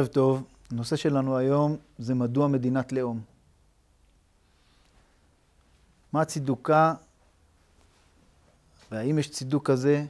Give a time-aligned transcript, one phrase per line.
[0.00, 3.20] ערב טוב, הנושא שלנו היום זה מדוע מדינת לאום.
[6.12, 6.94] מה צידוקה
[8.92, 10.04] והאם יש צידוק כזה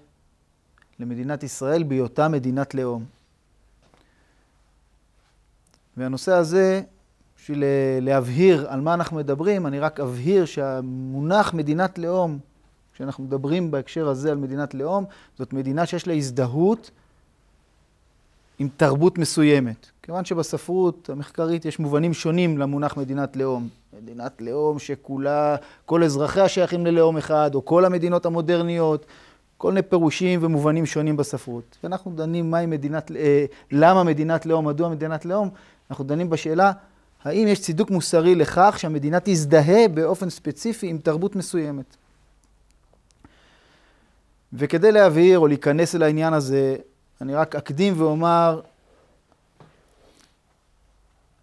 [0.99, 3.05] למדינת ישראל בהיותה מדינת לאום.
[5.97, 6.83] והנושא הזה,
[7.37, 7.65] בשביל
[8.01, 12.39] להבהיר על מה אנחנו מדברים, אני רק אבהיר שהמונח מדינת לאום,
[12.93, 15.05] כשאנחנו מדברים בהקשר הזה על מדינת לאום,
[15.39, 16.91] זאת מדינה שיש לה הזדהות
[18.61, 19.87] עם תרבות מסוימת.
[20.03, 23.69] כיוון שבספרות המחקרית יש מובנים שונים למונח מדינת לאום.
[24.03, 25.57] מדינת לאום שכולה,
[25.87, 29.07] כל אזרחיה שייכים ללאום אחד, או כל המדינות המודרניות,
[29.57, 31.79] כל מיני פירושים ומובנים שונים בספרות.
[31.85, 35.49] ואנחנו דנים מהי מדינת, אה, למה מדינת לאום, מדוע מדינת לאום,
[35.91, 36.73] אנחנו דנים בשאלה
[37.25, 41.97] האם יש צידוק מוסרי לכך שהמדינה תזדהה באופן ספציפי עם תרבות מסוימת.
[44.53, 46.77] וכדי להבהיר או להיכנס אל העניין הזה,
[47.21, 48.61] אני רק אקדים ואומר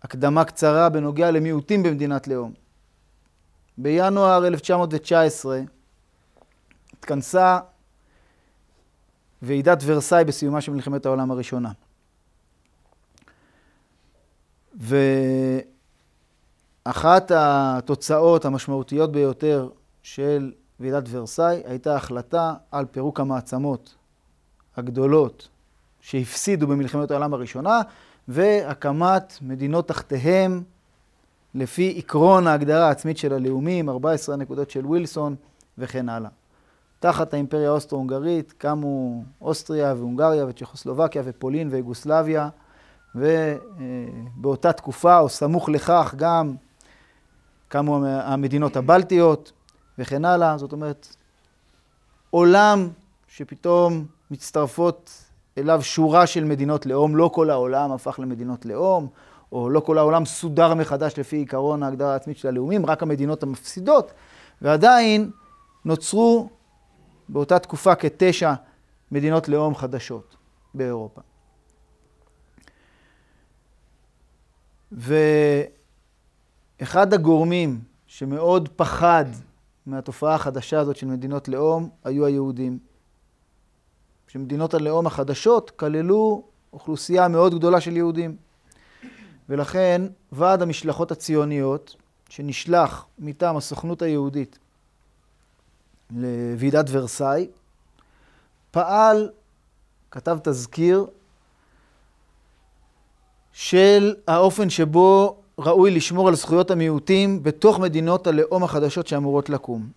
[0.03, 2.53] הקדמה קצרה בנוגע למיעוטים במדינת לאום.
[3.77, 5.61] בינואר 1919
[6.93, 7.59] התכנסה
[9.41, 11.71] ועידת ורסאי בסיומה של מלחמת העולם הראשונה.
[16.85, 19.69] ואחת התוצאות המשמעותיות ביותר
[20.03, 23.95] של ועידת ורסאי הייתה החלטה על פירוק המעצמות
[24.77, 25.47] הגדולות
[26.07, 27.81] שהפסידו במלחמת העולם הראשונה,
[28.27, 30.63] והקמת מדינות תחתיהם
[31.55, 35.35] לפי עקרון ההגדרה העצמית של הלאומים, 14 הנקודות של ווילסון
[35.77, 36.29] וכן הלאה.
[36.99, 42.49] תחת האימפריה האוסטרו-הונגרית קמו אוסטריה והונגריה וצ'כוסלובקיה ופולין ויוגוסלביה,
[43.15, 46.55] ובאותה תקופה, או סמוך לכך, גם
[47.67, 49.51] קמו המדינות הבלטיות
[49.99, 50.57] וכן הלאה.
[50.57, 51.15] זאת אומרת,
[52.29, 52.89] עולם
[53.27, 55.26] שפתאום מצטרפות
[55.57, 59.07] אליו שורה של מדינות לאום, לא כל העולם הפך למדינות לאום,
[59.51, 64.11] או לא כל העולם סודר מחדש לפי עיקרון ההגדרה העצמית של הלאומים, רק המדינות המפסידות,
[64.61, 65.31] ועדיין
[65.85, 66.49] נוצרו
[67.29, 68.53] באותה תקופה כתשע
[69.11, 70.35] מדינות לאום חדשות
[70.73, 71.21] באירופה.
[74.91, 75.63] ואחד
[77.13, 79.25] הגורמים שמאוד פחד
[79.85, 82.79] מהתופעה החדשה הזאת של מדינות לאום היו היהודים.
[84.37, 86.43] שמדינות הלאום החדשות כללו
[86.73, 88.35] אוכלוסייה מאוד גדולה של יהודים.
[89.49, 91.95] ולכן ועד המשלחות הציוניות,
[92.29, 94.59] שנשלח מטעם הסוכנות היהודית
[96.11, 97.47] לוועידת ורסאי,
[98.71, 99.29] פעל,
[100.11, 101.05] כתב תזכיר,
[103.53, 109.89] של האופן שבו ראוי לשמור על זכויות המיעוטים בתוך מדינות הלאום החדשות שאמורות לקום.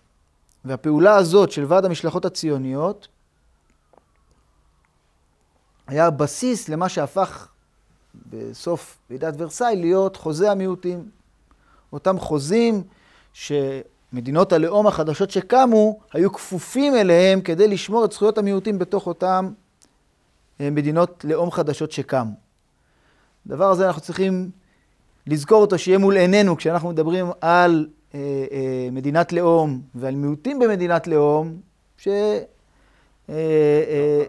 [0.65, 3.07] והפעולה הזאת של ועד המשלחות הציוניות
[5.91, 7.47] היה בסיס למה שהפך
[8.29, 11.09] בסוף ועידת ורסאי להיות חוזה המיעוטים.
[11.93, 12.83] אותם חוזים
[13.33, 19.51] שמדינות הלאום החדשות שקמו היו כפופים אליהם כדי לשמור את זכויות המיעוטים בתוך אותם
[20.61, 22.31] אה, מדינות לאום חדשות שקמו.
[23.45, 24.49] הדבר הזה אנחנו צריכים
[25.27, 28.19] לזכור אותו, שיהיה מול עינינו כשאנחנו מדברים על אה,
[28.51, 31.57] אה, מדינת לאום ועל מיעוטים במדינת לאום,
[31.97, 32.07] ש...
[33.31, 33.37] אה,
[33.87, 34.23] אה,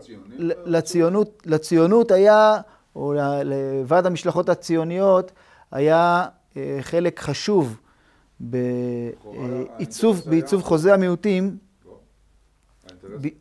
[0.64, 2.56] לציונות, לציונות היה,
[2.96, 3.14] או
[3.44, 5.32] לוועד המשלחות הציוניות,
[5.70, 6.26] היה
[6.56, 7.80] אה, חלק חשוב
[8.40, 11.98] בעיצוב, בעיצוב חוזה המיעוטים, לא,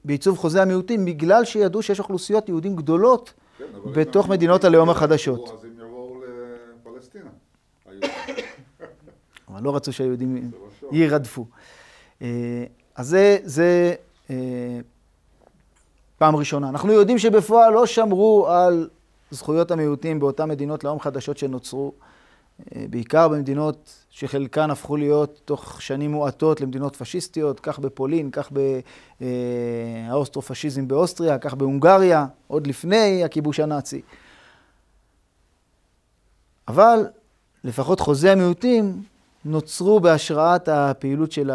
[0.05, 5.51] בעיצוב חוזה המיעוטים, בגלל שידעו שיש אוכלוסיות יהודים גדולות כן, בתוך מדינות הלאום החדשות.
[5.53, 6.21] אז הם יבואו
[6.85, 7.29] לפלסטינה.
[9.49, 10.51] אבל לא רצו שהיהודים
[10.91, 11.45] יירדפו.
[12.95, 13.93] אז זה, זה
[16.21, 16.69] פעם ראשונה.
[16.69, 18.89] אנחנו יודעים שבפועל לא שמרו על
[19.31, 21.91] זכויות המיעוטים באותן מדינות לאום חדשות שנוצרו,
[22.75, 28.51] אה, בעיקר במדינות שחלקן הפכו להיות תוך שנים מועטות למדינות פשיסטיות, כך בפולין, כך
[30.09, 34.01] באוסטרו-פשיזם באוסטריה, כך בהונגריה, עוד לפני הכיבוש הנאצי.
[36.67, 37.05] אבל
[37.63, 39.03] לפחות חוזי המיעוטים
[39.45, 41.51] נוצרו בהשראת הפעילות של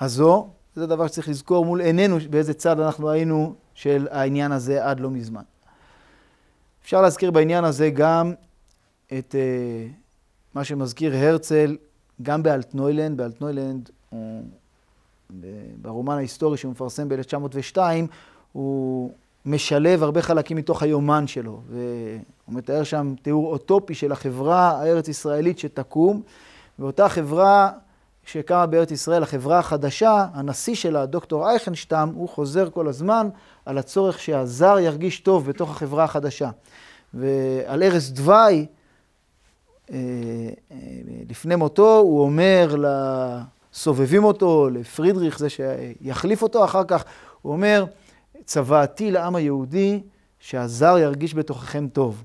[0.00, 0.48] הזו,
[0.78, 5.10] זה דבר שצריך לזכור מול עינינו באיזה צד אנחנו היינו של העניין הזה עד לא
[5.10, 5.42] מזמן.
[6.82, 8.32] אפשר להזכיר בעניין הזה גם
[9.18, 9.92] את uh,
[10.54, 11.76] מה שמזכיר הרצל,
[12.22, 14.42] גם באלטנוילנד, באלטנוילנד, הוא,
[15.80, 17.78] ברומן ההיסטורי שהוא מפרסם ב-1902,
[18.52, 19.12] הוא
[19.46, 26.22] משלב הרבה חלקים מתוך היומן שלו, והוא מתאר שם תיאור אוטופי של החברה הארץ-ישראלית שתקום,
[26.78, 27.70] ואותה חברה
[28.28, 33.28] כשקמה בארץ ישראל החברה החדשה, הנשיא שלה, דוקטור אייכנשטם, הוא חוזר כל הזמן
[33.64, 36.50] על הצורך שהזר ירגיש טוב בתוך החברה החדשה.
[37.14, 38.66] ועל ערש דווי,
[39.90, 39.96] אה,
[40.72, 40.76] אה,
[41.28, 42.76] לפני מותו, הוא אומר
[43.72, 47.04] לסובבים אותו, לפרידריך, זה שיחליף אותו אחר כך,
[47.42, 47.84] הוא אומר,
[48.44, 50.02] צוואתי לעם היהודי
[50.38, 52.24] שהזר ירגיש בתוככם טוב.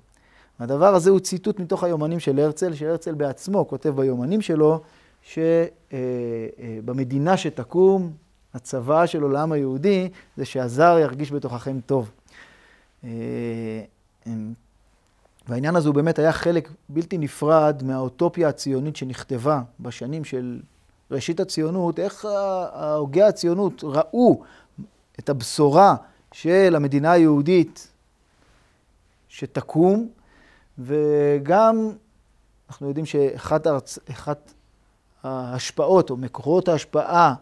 [0.59, 4.81] הדבר הזה הוא ציטוט מתוך היומנים של הרצל, שהרצל בעצמו כותב ביומנים שלו,
[5.23, 8.11] שבמדינה אה, שתקום,
[8.53, 12.11] הצוואה של עולם היהודי, זה שהזר ירגיש בתוככם טוב.
[15.47, 20.59] והעניין הזה הוא באמת היה חלק בלתי נפרד מהאוטופיה הציונית שנכתבה בשנים של
[21.11, 22.25] ראשית הציונות, איך
[22.95, 24.43] הוגי הציונות ראו
[25.19, 25.95] את הבשורה
[26.31, 27.87] של המדינה היהודית
[29.29, 30.09] שתקום,
[30.79, 31.89] וגם
[32.69, 33.67] אנחנו יודעים שאחת.
[35.23, 37.33] ההשפעות או מקורות ההשפעה,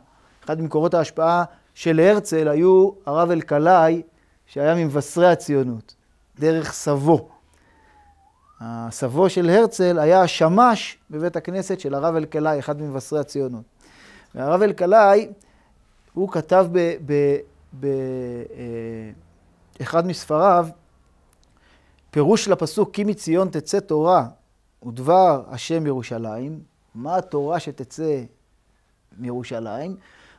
[0.45, 1.43] אחד ממקורות ההשפעה
[1.73, 4.01] של הרצל היו הרב אלקלעי,
[4.45, 5.95] שהיה ממבשרי הציונות,
[6.39, 7.29] דרך סבו.
[8.59, 13.63] הסבו של הרצל היה השמש בבית הכנסת של הרב אלקלעי, אחד ממבשרי הציונות.
[14.35, 15.27] והרב אלקלעי,
[16.13, 16.67] הוא כתב
[19.79, 20.67] באחד אה, מספריו,
[22.11, 24.25] פירוש לפסוק כי מציון תצא תורה
[24.85, 28.21] ודבר השם ירושלים, מה התורה שתצא
[29.17, 29.95] מירושלים?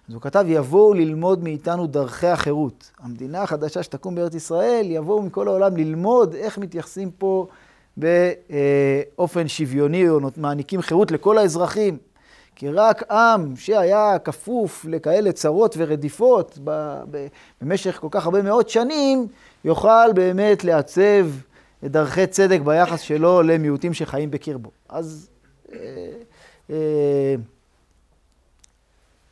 [0.09, 2.91] אז הוא כתב, יבואו ללמוד מאיתנו דרכי החירות.
[2.99, 7.47] המדינה החדשה שתקום בארץ ישראל, יבואו מכל העולם ללמוד איך מתייחסים פה
[7.97, 11.99] באופן שוויוני, או מעניקים חירות לכל האזרחים.
[12.57, 16.59] כי רק עם שהיה כפוף לכאלה צרות ורדיפות
[17.63, 19.27] במשך כל כך הרבה מאות שנים,
[19.65, 21.27] יוכל באמת לעצב
[21.85, 24.71] דרכי צדק ביחס שלו למיעוטים שחיים בקרבו.
[24.89, 25.29] אז
[25.73, 25.79] אה,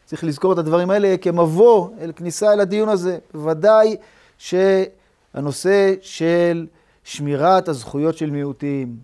[0.05, 3.19] צריך לזכור את הדברים האלה כמבוא אל כניסה אל הדיון הזה.
[3.35, 3.97] בוודאי
[4.39, 6.67] שהנושא של
[7.05, 8.97] שמירת הזכויות של מיעוטים,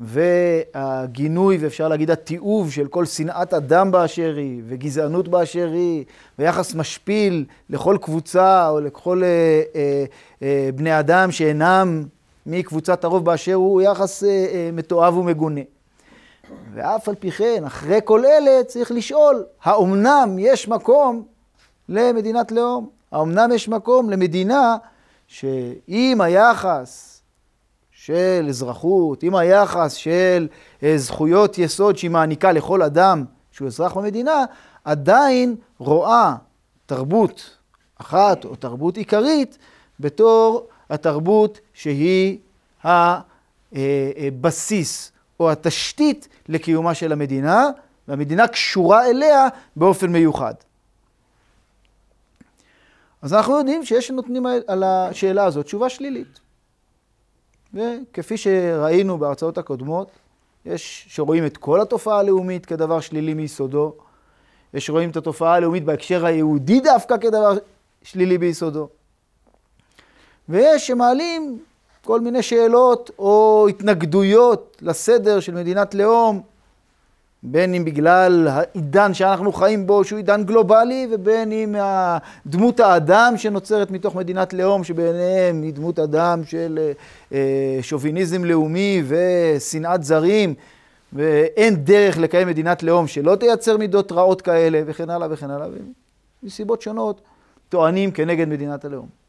[0.00, 6.04] והגינוי, ואפשר להגיד התיעוב של כל שנאת אדם באשר היא, וגזענות באשר היא,
[6.38, 10.04] ויחס משפיל לכל קבוצה או לכל אה, אה,
[10.42, 12.04] אה, בני אדם שאינם
[12.46, 15.60] מקבוצת הרוב באשר הוא, הוא יחס אה, אה, מתועב ומגונה.
[16.74, 21.24] ואף על פי כן, אחרי כל אלה צריך לשאול, האומנם יש מקום
[21.88, 22.88] למדינת לאום?
[23.12, 24.76] האומנם יש מקום למדינה
[25.26, 27.22] שאם היחס
[27.90, 30.48] של אזרחות, עם היחס של
[30.82, 34.44] אה, זכויות יסוד שהיא מעניקה לכל אדם שהוא אזרח במדינה,
[34.84, 36.34] עדיין רואה
[36.86, 37.56] תרבות
[38.00, 39.58] אחת או תרבות עיקרית
[40.00, 42.38] בתור התרבות שהיא
[43.72, 47.70] הבסיס או התשתית לקיומה של המדינה,
[48.08, 50.54] והמדינה קשורה אליה באופן מיוחד.
[53.22, 56.40] אז אנחנו יודעים שיש שנותנים על השאלה הזאת תשובה שלילית.
[57.74, 60.10] וכפי שראינו בהרצאות הקודמות,
[60.66, 63.94] יש שרואים את כל התופעה הלאומית כדבר שלילי מיסודו,
[64.74, 67.58] יש שרואים את התופעה הלאומית בהקשר היהודי דווקא כדבר
[68.02, 68.88] שלילי ביסודו.
[70.48, 71.58] ויש שמעלים
[72.04, 76.42] כל מיני שאלות או התנגדויות לסדר של מדינת לאום,
[77.42, 81.74] בין אם בגלל העידן שאנחנו חיים בו, שהוא עידן גלובלי, ובין אם
[82.46, 86.92] דמות האדם שנוצרת מתוך מדינת לאום, שבעיניהם היא דמות אדם של
[87.32, 90.54] אה, שוביניזם לאומי ושנאת זרים,
[91.12, 95.68] ואין דרך לקיים מדינת לאום שלא תייצר מידות רעות כאלה, וכן הלאה וכן הלאה,
[96.42, 97.20] ומסיבות שונות
[97.68, 99.21] טוענים כנגד מדינת הלאום.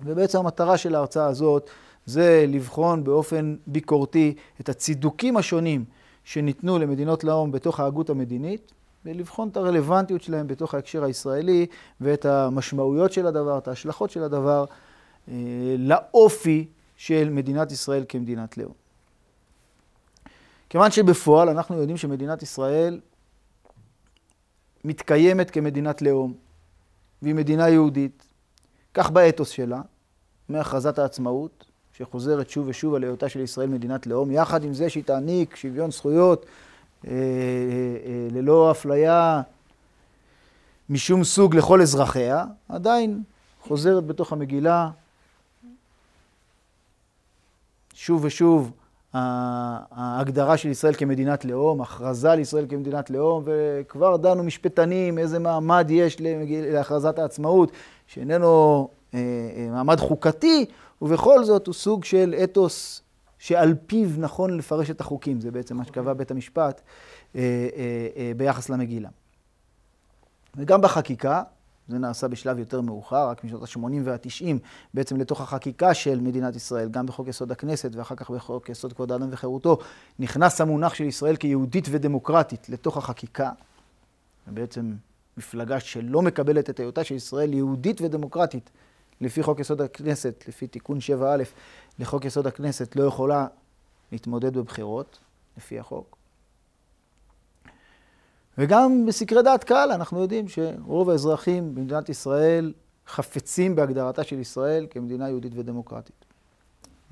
[0.00, 1.70] ובעצם המטרה של ההרצאה הזאת
[2.06, 5.84] זה לבחון באופן ביקורתי את הצידוקים השונים
[6.24, 8.72] שניתנו למדינות לאום בתוך ההגות המדינית,
[9.04, 11.66] ולבחון את הרלוונטיות שלהם בתוך ההקשר הישראלי
[12.00, 14.64] ואת המשמעויות של הדבר, את ההשלכות של הדבר
[15.28, 15.34] אה,
[15.78, 18.72] לאופי של מדינת ישראל כמדינת לאום.
[20.68, 23.00] כיוון שבפועל אנחנו יודעים שמדינת ישראל
[24.84, 26.34] מתקיימת כמדינת לאום,
[27.22, 28.33] והיא מדינה יהודית,
[28.94, 29.80] כך באתוס שלה,
[30.48, 31.64] מהכרזת העצמאות,
[31.96, 35.90] שחוזרת שוב ושוב על היותה של ישראל מדינת לאום, יחד עם זה שהיא תעניק שוויון
[35.90, 36.46] זכויות
[37.06, 37.16] אה, אה,
[38.06, 39.42] אה, ללא אפליה
[40.90, 43.22] משום סוג לכל אזרחיה, עדיין
[43.60, 44.90] חוזרת בתוך המגילה
[47.94, 48.72] שוב ושוב
[49.14, 55.86] ההגדרה של ישראל כמדינת לאום, הכרזה על ישראל כמדינת לאום, וכבר דנו משפטנים איזה מעמד
[55.90, 56.16] יש
[56.50, 57.72] להכרזת העצמאות,
[58.06, 58.88] שאיננו
[59.70, 60.66] מעמד חוקתי,
[61.02, 63.02] ובכל זאת הוא סוג של אתוס
[63.38, 66.80] שעל פיו נכון לפרש את החוקים, זה בעצם מה שקבע בית המשפט
[68.36, 69.08] ביחס למגילה.
[70.56, 71.42] וגם בחקיקה,
[71.88, 74.58] זה נעשה בשלב יותר מאוחר, רק משנות ה-80 וה-90,
[74.94, 79.12] בעצם לתוך החקיקה של מדינת ישראל, גם בחוק יסוד הכנסת ואחר כך בחוק יסוד כבוד
[79.12, 79.78] האדם וחירותו,
[80.18, 83.50] נכנס המונח של ישראל כיהודית ודמוקרטית לתוך החקיקה.
[84.48, 84.94] ובעצם
[85.36, 88.70] מפלגה שלא מקבלת את היותה של ישראל יהודית ודמוקרטית,
[89.20, 91.44] לפי חוק יסוד הכנסת, לפי תיקון 7א
[91.98, 93.46] לחוק יסוד הכנסת, לא יכולה
[94.12, 95.18] להתמודד בבחירות,
[95.56, 96.23] לפי החוק.
[98.58, 102.72] וגם בסקרי דעת קהל אנחנו יודעים שרוב האזרחים במדינת ישראל
[103.06, 106.24] חפצים בהגדרתה של ישראל כמדינה יהודית ודמוקרטית.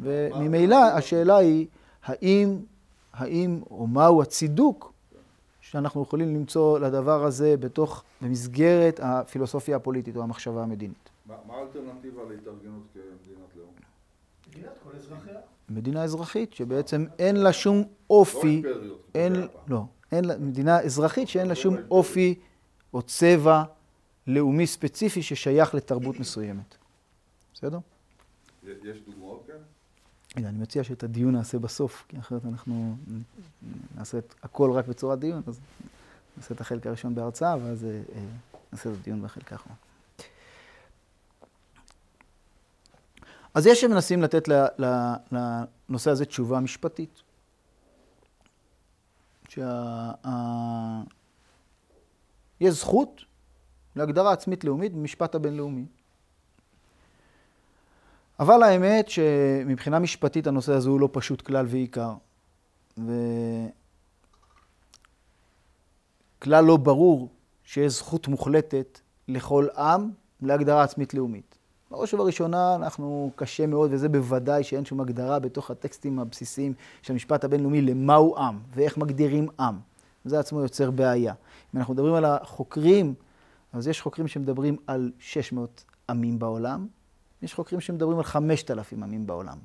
[0.01, 1.67] וממילא השאלה היא,
[2.05, 2.59] האם,
[3.13, 4.93] האם או מהו הצידוק
[5.61, 11.11] שאנחנו יכולים למצוא לדבר הזה בתוך, במסגרת הפילוסופיה הפוליטית או המחשבה המדינית.
[11.27, 13.71] מה האלטרנטיבה להתארגנות כמדינת לאום?
[14.49, 15.41] מדינת כל אזרחיה.
[15.69, 19.11] מדינה אזרחית שבעצם אין לה שום אופי, לא אימפריות.
[19.15, 19.33] אין,
[19.69, 22.35] לא, אין לה, מדינה אזרחית שאין לה שום אופי
[22.95, 23.65] או צבע
[24.27, 26.75] לאומי ספציפי ששייך לתרבות מסוימת.
[27.55, 27.79] בסדר?
[28.65, 29.49] יש דוגמאות?
[30.37, 32.97] רגע, אני מציע שאת הדיון נעשה בסוף, כי אחרת אנחנו
[33.97, 35.61] נעשה את הכל רק בצורת דיון, אז
[36.37, 38.01] נעשה את החלק הראשון בהרצאה, ואז אה,
[38.73, 39.77] נעשה את הדיון בחלק האחרון.
[43.55, 44.49] אז יש שמנסים לתת
[45.31, 47.23] לנושא הזה תשובה משפטית.
[49.53, 49.65] שיש
[52.75, 53.25] זכות
[53.97, 55.87] להגדרה עצמית לאומית במשפט הבינלאומי.
[58.41, 62.15] אבל האמת שמבחינה משפטית הנושא הזה הוא לא פשוט כלל ועיקר.
[66.39, 67.29] וכלל לא ברור
[67.65, 71.52] שיש זכות מוחלטת לכל עם להגדרה עצמית לאומית.
[71.93, 77.45] בראש ובראשונה אנחנו קשה מאוד, וזה בוודאי שאין שום הגדרה בתוך הטקסטים הבסיסיים של המשפט
[77.45, 79.75] הבינלאומי למהו עם ואיך מגדירים עם.
[80.25, 81.35] זה עצמו יוצר בעיה.
[81.75, 83.15] אם אנחנו מדברים על החוקרים,
[83.73, 86.87] אז יש חוקרים שמדברים על 600 עמים בעולם,
[87.43, 89.59] יש חוקרים שמדברים על 5,000 עמים בעולם.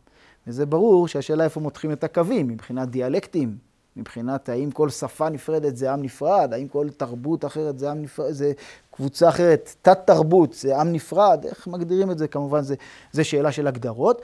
[0.48, 3.58] וזה ברור שהשאלה איפה מותחים את הקווים, מבחינת דיאלקטים,
[3.98, 8.32] מבחינת האם כל שפה נפרדת זה עם נפרד, האם כל תרבות אחרת זה עם נפרד,
[8.32, 8.52] זה
[8.92, 12.28] קבוצה אחרת, תת-תרבות זה עם נפרד, איך מגדירים את זה?
[12.28, 12.76] כמובן זה,
[13.12, 14.22] זה שאלה של הגדרות.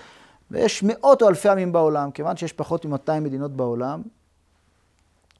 [0.51, 4.01] ויש מאות או אלפי עמים בעולם, כיוון שיש פחות מ-200 מדינות בעולם,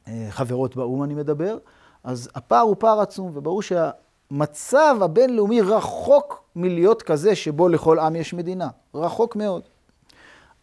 [0.07, 1.57] אה, חברות באו"ם אני מדבר,
[2.03, 8.33] אז הפער הוא פער עצום, וברור שהמצב הבינלאומי רחוק מלהיות כזה שבו לכל עם יש
[8.33, 8.67] מדינה.
[8.95, 9.61] רחוק מאוד.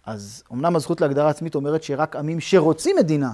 [0.07, 3.33] אז אמנם הזכות להגדרה עצמית אומרת שרק עמים שרוצים מדינה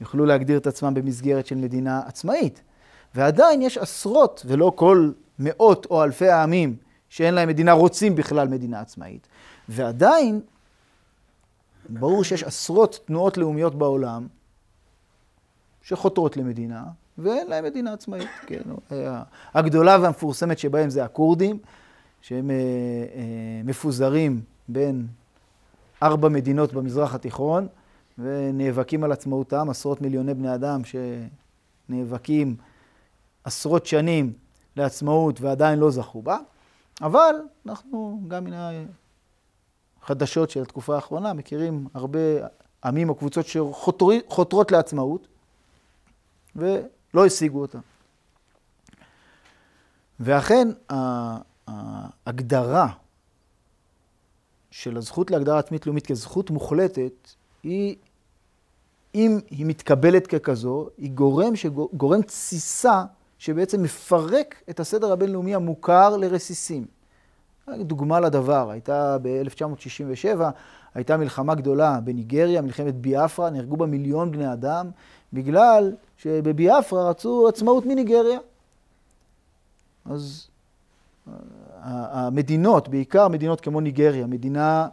[0.00, 2.62] יוכלו להגדיר את עצמם במסגרת של מדינה עצמאית.
[3.14, 6.76] ועדיין יש עשרות, ולא כל מאות או אלפי העמים
[7.08, 9.28] שאין להם מדינה, רוצים בכלל מדינה עצמאית.
[9.68, 10.40] ועדיין,
[11.88, 14.26] ברור שיש עשרות תנועות לאומיות בעולם
[15.82, 16.84] שחותרות למדינה,
[17.18, 18.28] ואין להם מדינה עצמאית.
[18.46, 18.60] כן,
[19.54, 21.58] הגדולה והמפורסמת שבהם זה הכורדים,
[22.22, 25.06] שהם אה, אה, מפוזרים בין
[26.02, 27.66] ארבע מדינות במזרח התיכון,
[28.22, 30.80] ונאבקים על עצמאותם, עשרות מיליוני בני אדם
[31.88, 32.56] שנאבקים
[33.44, 34.32] עשרות שנים
[34.76, 36.38] לעצמאות ועדיין לא זכו בה,
[37.00, 37.34] אבל
[37.66, 38.52] אנחנו גם מן
[40.02, 42.18] החדשות של התקופה האחרונה מכירים הרבה
[42.84, 45.26] עמים או קבוצות שחותרות לעצמאות
[46.56, 47.78] ולא השיגו אותה.
[50.20, 50.68] ואכן
[51.66, 52.88] ההגדרה
[54.70, 57.12] של הזכות להגדרה עצמית לאומית כזכות מוחלטת
[57.62, 57.96] היא
[59.14, 63.04] אם היא מתקבלת ככזו, היא גורם, שגורם תסיסה
[63.38, 66.84] שבעצם מפרק את הסדר הבינלאומי המוכר לרסיסים.
[67.78, 70.40] דוגמה לדבר, הייתה ב-1967,
[70.94, 74.90] הייתה מלחמה גדולה בניגריה, מלחמת ביאפרה, נהרגו בה מיליון בני אדם,
[75.32, 78.38] בגלל שבביאפרה רצו עצמאות מניגריה.
[80.04, 80.48] אז
[81.82, 84.88] המדינות, בעיקר מדינות כמו ניגריה, מדינה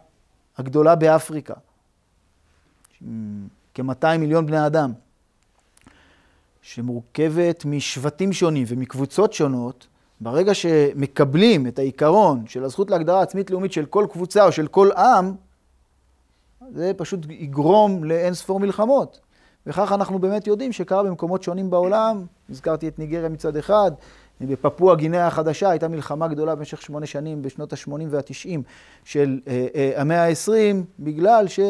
[0.58, 1.54] הגדולה באפריקה,
[3.78, 4.92] כ-200 מיליון בני אדם,
[6.62, 9.86] שמורכבת משבטים שונים ומקבוצות שונות,
[10.20, 14.92] ברגע שמקבלים את העיקרון של הזכות להגדרה עצמית לאומית של כל קבוצה או של כל
[14.92, 15.34] עם,
[16.74, 19.20] זה פשוט יגרום לאין ספור מלחמות.
[19.66, 23.90] וכך אנחנו באמת יודעים שקרה במקומות שונים בעולם, הזכרתי את ניגריה מצד אחד,
[24.40, 28.60] בפפואה גינאה החדשה הייתה מלחמה גדולה במשך שמונה שנים בשנות ה-80 וה-90
[29.04, 31.60] של אה, אה, המאה ה-20, בגלל ש...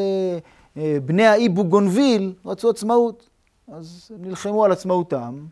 [0.78, 3.28] אה, בני האי בוגונביל רצו עצמאות,
[3.72, 5.44] אז הם נלחמו על עצמאותם,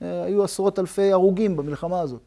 [0.00, 2.20] והיו עשרות אלפי הרוגים במלחמה הזאת.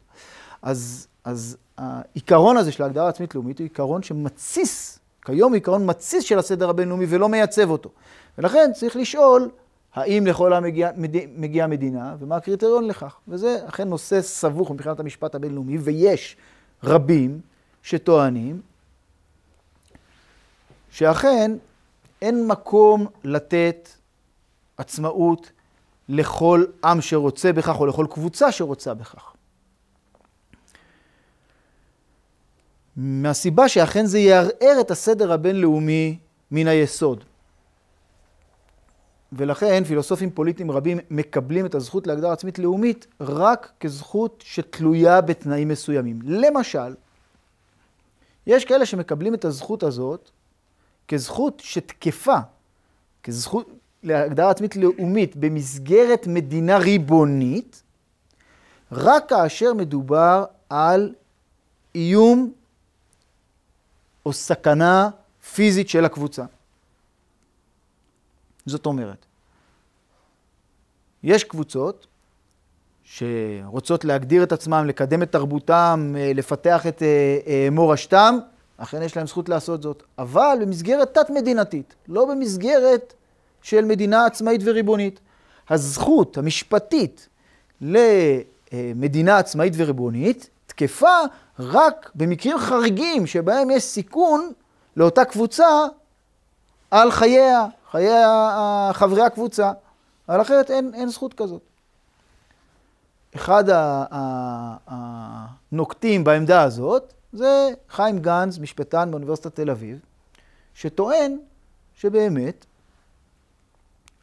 [0.62, 6.38] אז, אז העיקרון הזה של ההגדרה עצמית לאומית הוא עיקרון שמתסיס, כיום עיקרון מתסיס של
[6.38, 7.90] הסדר הבינלאומי ולא מייצב אותו.
[8.38, 9.50] ולכן צריך לשאול
[9.94, 10.90] האם לכל העם מגיעה
[11.36, 13.16] מגיע מדינה, ומה הקריטריון לכך.
[13.28, 16.36] וזה אכן נושא סבוך מבחינת המשפט הבינלאומי, ויש
[16.84, 17.40] רבים
[17.82, 18.60] שטוענים
[20.90, 21.52] שאכן
[22.22, 23.88] אין מקום לתת
[24.76, 25.50] עצמאות
[26.08, 29.32] לכל עם שרוצה בכך, או לכל קבוצה שרוצה בכך.
[32.96, 36.18] מהסיבה שאכן זה יערער את הסדר הבינלאומי
[36.50, 37.24] מן היסוד.
[39.32, 46.18] ולכן פילוסופים פוליטיים רבים מקבלים את הזכות להגדרה עצמית לאומית רק כזכות שתלויה בתנאים מסוימים.
[46.24, 46.94] למשל,
[48.46, 50.30] יש כאלה שמקבלים את הזכות הזאת
[51.10, 52.36] כזכות שתקפה,
[53.22, 53.68] כזכות
[54.02, 57.82] להגדרה עצמית לאומית במסגרת מדינה ריבונית,
[58.92, 61.14] רק כאשר מדובר על
[61.94, 62.52] איום
[64.26, 65.10] או סכנה
[65.54, 66.44] פיזית של הקבוצה.
[68.66, 69.26] זאת אומרת,
[71.22, 72.06] יש קבוצות
[73.04, 78.38] שרוצות להגדיר את עצמם, לקדם את תרבותם, אה, לפתח את אה, אה, מורשתם,
[78.82, 83.14] אכן יש להם זכות לעשות זאת, אבל במסגרת תת-מדינתית, לא במסגרת
[83.62, 85.20] של מדינה עצמאית וריבונית.
[85.70, 87.28] הזכות המשפטית
[87.80, 91.18] למדינה עצמאית וריבונית תקפה
[91.58, 94.52] רק במקרים חריגים שבהם יש סיכון
[94.96, 95.68] לאותה קבוצה
[96.90, 98.12] על חייה, חיי
[98.92, 99.72] חברי הקבוצה,
[100.28, 101.62] אבל אחרת אין, אין זכות כזאת.
[103.36, 103.64] אחד
[104.86, 110.00] הנוקטים בעמדה הזאת זה חיים גנץ, משפטן באוניברסיטת תל אביב,
[110.74, 111.38] שטוען
[111.94, 112.66] שבאמת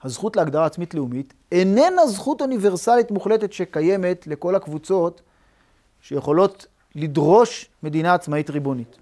[0.04, 5.22] הזכות להגדרה עצמית לאומית איננה זכות אוניברסלית מוחלטת שקיימת לכל הקבוצות
[6.02, 8.98] שיכולות לדרוש מדינה עצמאית ריבונית.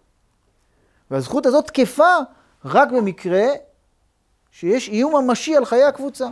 [1.12, 2.14] והזכות הזאת תקפה
[2.66, 3.46] רק במקרה
[4.52, 6.28] שיש איום ממשי על חיי הקבוצה.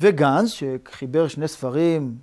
[0.00, 2.16] וגנץ, שחיבר שני ספרים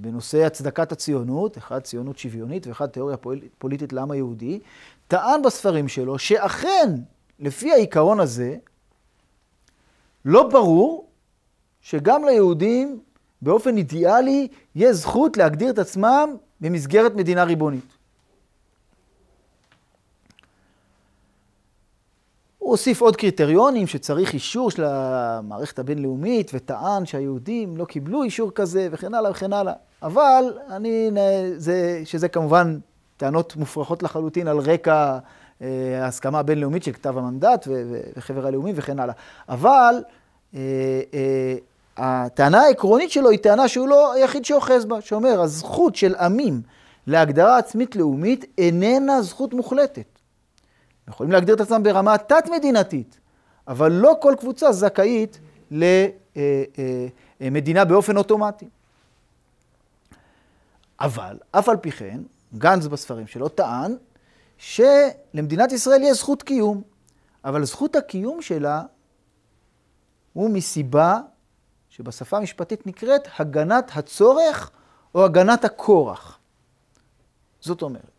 [0.00, 3.16] בנושא הצדקת הציונות, אחד ציונות שוויונית ואחד תיאוריה
[3.58, 4.60] פוליטית לעם היהודי,
[5.08, 6.90] טען בספרים שלו שאכן,
[7.38, 8.56] לפי העיקרון הזה,
[10.24, 11.08] לא ברור
[11.80, 13.00] שגם ליהודים
[13.42, 16.28] באופן אידיאלי יש זכות להגדיר את עצמם
[16.60, 17.93] במסגרת מדינה ריבונית.
[22.64, 28.88] הוא הוסיף עוד קריטריונים שצריך אישור של המערכת הבינלאומית, וטען שהיהודים לא קיבלו אישור כזה,
[28.90, 29.72] וכן הלאה וכן הלאה.
[30.02, 31.10] אבל אני,
[31.56, 32.78] זה, שזה כמובן
[33.16, 35.18] טענות מופרכות לחלוטין על רקע
[35.62, 35.68] אה,
[36.04, 37.68] ההסכמה הבינלאומית של כתב המנדט
[38.16, 39.14] וחבר הלאומים וכן הלאה.
[39.48, 39.94] אבל
[40.54, 40.60] אה,
[41.14, 41.56] אה,
[41.96, 46.60] הטענה העקרונית שלו היא טענה שהוא לא היחיד שאוחז בה, שאומר, הזכות של עמים
[47.06, 50.13] להגדרה עצמית לאומית איננה זכות מוחלטת.
[51.08, 53.20] יכולים להגדיר את עצמם ברמה תת-מדינתית,
[53.68, 55.40] אבל לא כל קבוצה זכאית
[55.70, 58.68] למדינה אה, אה, באופן אוטומטי.
[61.00, 62.20] אבל, אף על פי כן,
[62.54, 63.96] גנץ בספרים שלו טען
[64.58, 66.82] שלמדינת ישראל יש זכות קיום,
[67.44, 68.82] אבל זכות הקיום שלה
[70.32, 71.18] הוא מסיבה
[71.88, 74.70] שבשפה המשפטית נקראת הגנת הצורך
[75.14, 76.38] או הגנת הכורח.
[77.60, 78.13] זאת אומרת,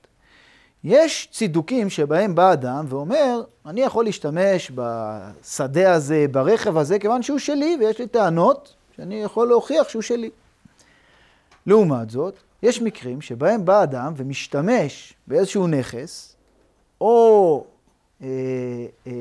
[0.86, 7.40] יש צידוקים שבהם בא אדם ואומר, אני יכול להשתמש בשדה הזה, ברכב הזה, כיוון שהוא
[7.40, 10.30] שלי, ויש לי טענות שאני יכול להוכיח שהוא שלי.
[11.66, 16.36] לעומת זאת, יש מקרים שבהם בא אדם ומשתמש באיזשהו נכס,
[17.02, 17.66] או
[18.22, 18.28] אה,
[19.08, 19.12] אה,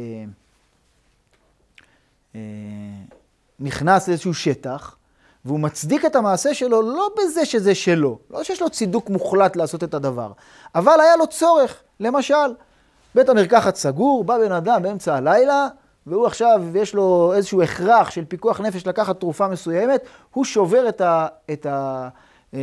[2.34, 2.40] אה,
[3.60, 4.96] נכנס לאיזשהו שטח,
[5.44, 9.84] והוא מצדיק את המעשה שלו לא בזה שזה שלו, לא שיש לו צידוק מוחלט לעשות
[9.84, 10.32] את הדבר,
[10.74, 11.82] אבל היה לו צורך.
[12.00, 12.54] למשל,
[13.14, 15.68] בית המרקחת סגור, בא בן אדם באמצע הלילה,
[16.06, 21.00] והוא עכשיו, יש לו איזשהו הכרח של פיקוח נפש לקחת תרופה מסוימת, הוא שובר את,
[21.00, 22.08] ה, את ה,
[22.54, 22.60] אה,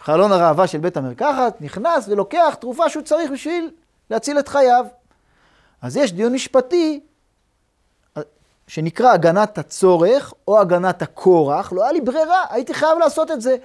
[0.00, 3.70] חלון הראווה של בית המרקחת, נכנס ולוקח תרופה שהוא צריך בשביל
[4.10, 4.86] להציל את חייו.
[5.82, 7.00] אז יש דיון משפטי
[8.68, 13.56] שנקרא הגנת הצורך או הגנת הכורח, לא היה לי ברירה, הייתי חייב לעשות את זה.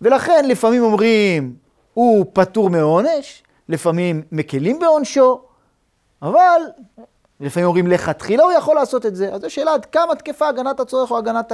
[0.00, 1.56] ולכן לפעמים אומרים,
[1.94, 5.40] הוא פטור מעונש, לפעמים מקלים בעונשו,
[6.22, 6.60] אבל
[7.40, 9.34] לפעמים אומרים לכתחילה הוא יכול לעשות את זה.
[9.34, 11.52] אז זו שאלה עד כמה תקפה הגנת הצורך או הגנת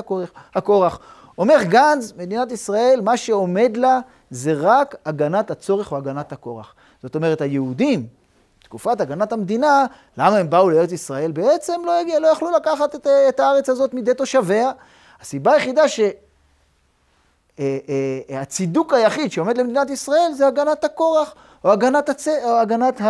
[0.55, 0.99] הכורח.
[1.39, 6.75] אומר גנץ, מדינת ישראל, מה שעומד לה זה רק הגנת הצורך או הגנת הכורח.
[7.03, 8.07] זאת אומרת, היהודים,
[8.73, 9.87] תקופת הגנת המדינה,
[10.19, 11.33] למה הם באו לארץ ישראל?
[11.33, 14.71] בעצם לא, הגיע, לא יכלו לקחת את, את הארץ הזאת מידי תושביה.
[15.21, 15.83] הסיבה היחידה
[17.59, 22.29] שהצידוק אה, אה, היחיד שעומד למדינת ישראל זה הגנת הכורח, או הגנת, הצ...
[22.29, 23.01] או הגנת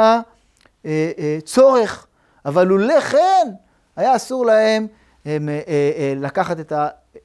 [0.84, 2.06] הצורך.
[2.44, 3.48] אבל לולא כן,
[3.96, 4.86] היה אסור להם
[5.24, 6.72] הם, אה, אה, לקחת את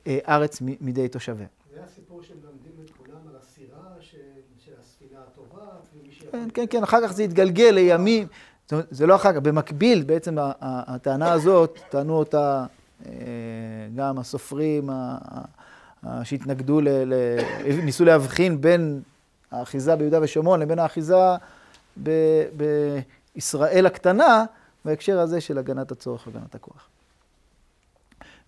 [0.06, 1.48] הארץ מידי תושביה.
[1.74, 4.18] זה הסיפור שמלמדים את כולם על הסירה של,
[4.66, 5.66] של הספינה הטובה,
[6.38, 8.28] כן, כן, כן, אחר כך זה התגלגל לימים,
[8.70, 12.66] זה לא אחר כך, במקביל בעצם הטענה הזאת, טענו אותה
[13.06, 13.12] אה,
[13.96, 14.90] גם הסופרים
[16.24, 16.80] שהתנגדו,
[17.84, 19.02] ניסו להבחין בין
[19.52, 21.16] האחיזה ביהודה ושומרון לבין האחיזה
[23.36, 24.46] בישראל הקטנה,
[24.86, 26.90] בהקשר הזה של הגנת הצורך והגנת הכוח.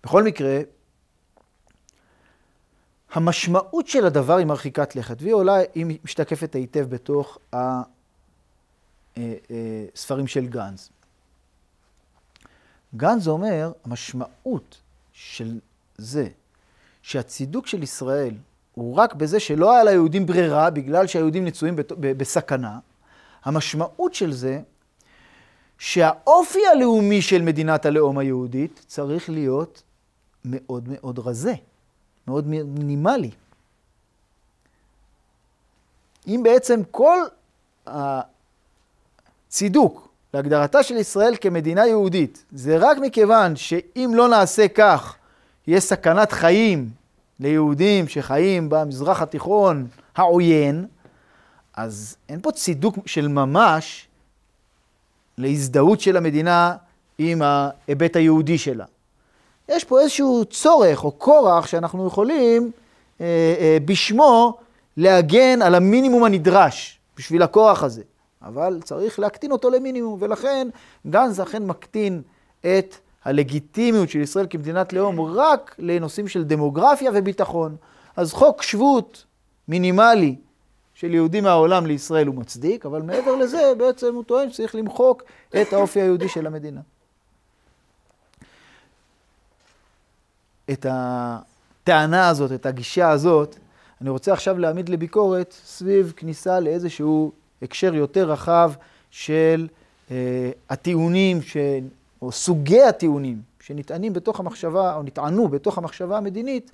[0.04, 0.60] בכל מקרה,
[3.12, 7.38] המשמעות של הדבר היא מרחיקת לכת, והיא עולה, היא משתקפת היטב בתוך
[9.14, 10.88] הספרים של גנץ.
[12.96, 14.80] גנץ אומר, המשמעות
[15.12, 15.58] של
[15.96, 16.28] זה
[17.02, 18.34] שהצידוק של ישראל
[18.74, 22.78] הוא רק בזה שלא היה ליהודים ברירה בגלל שהיהודים נצויים בסכנה,
[23.44, 24.60] המשמעות של זה
[25.78, 29.82] שהאופי הלאומי של מדינת הלאום היהודית צריך להיות
[30.44, 31.54] מאוד מאוד רזה,
[32.28, 33.30] מאוד מינימלי.
[36.26, 37.18] אם בעצם כל
[39.48, 45.16] הצידוק להגדרתה של ישראל כמדינה יהודית זה רק מכיוון שאם לא נעשה כך,
[45.66, 46.90] יהיה סכנת חיים
[47.40, 50.86] ליהודים שחיים במזרח התיכון העוין,
[51.74, 54.06] אז אין פה צידוק של ממש
[55.38, 56.76] להזדהות של המדינה
[57.18, 58.84] עם ההיבט היהודי שלה.
[59.70, 62.70] יש פה איזשהו צורך או כורח שאנחנו יכולים
[63.20, 63.26] אה,
[63.60, 64.58] אה, בשמו
[64.96, 68.02] להגן על המינימום הנדרש בשביל הכורח הזה.
[68.42, 70.68] אבל צריך להקטין אותו למינימום, ולכן
[71.06, 72.22] גנץ אכן מקטין
[72.60, 77.76] את הלגיטימיות של ישראל כמדינת לאום רק לנושאים של דמוגרפיה וביטחון.
[78.16, 79.24] אז חוק שבות
[79.68, 80.36] מינימלי
[80.94, 85.22] של יהודים מהעולם לישראל הוא מצדיק, אבל מעבר לזה בעצם הוא טוען שצריך למחוק
[85.62, 86.80] את האופי היהודי של המדינה.
[90.72, 93.58] את הטענה הזאת, את הגישה הזאת,
[94.00, 98.72] אני רוצה עכשיו להעמיד לביקורת סביב כניסה לאיזשהו הקשר יותר רחב
[99.10, 99.68] של
[100.10, 101.56] אה, הטיעונים, ש...
[102.22, 106.70] או סוגי הטיעונים שנטענים בתוך המחשבה, או נטענו בתוך המחשבה המדינית,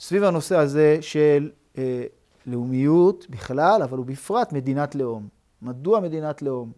[0.00, 2.04] סביב הנושא הזה של אה,
[2.46, 5.28] לאומיות בכלל, אבל ובפרט מדינת לאום.
[5.62, 6.72] מדוע מדינת לאום?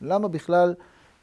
[0.00, 0.74] למה בכלל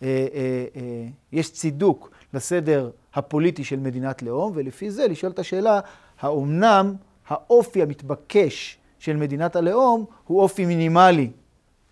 [0.04, 5.80] אה, אה, אה, יש צידוק לסדר הפוליטי של מדינת לאום, ולפי זה לשאול את השאלה,
[6.20, 6.96] האומנם
[7.28, 11.32] האופי המתבקש של מדינת הלאום הוא אופי מינימלי,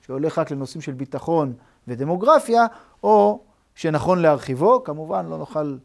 [0.05, 1.53] שהולך רק לנושאים של ביטחון
[1.87, 2.65] ודמוגרפיה,
[3.03, 3.39] או
[3.75, 4.83] שנכון להרחיבו.
[4.83, 5.77] כמובן, לא נוכל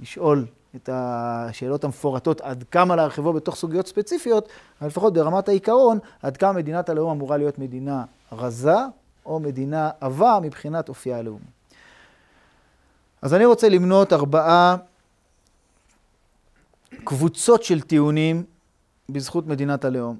[0.00, 4.48] לשאול את השאלות המפורטות עד כמה להרחיבו בתוך סוגיות ספציפיות,
[4.80, 8.76] אבל לפחות ברמת העיקרון, עד כמה מדינת הלאום אמורה להיות מדינה רזה
[9.26, 11.55] או מדינה עבה מבחינת אופייה הלאומי.
[13.26, 14.76] אז אני רוצה למנות ארבעה
[17.04, 18.44] קבוצות של טיעונים
[19.08, 20.18] בזכות מדינת הלאום,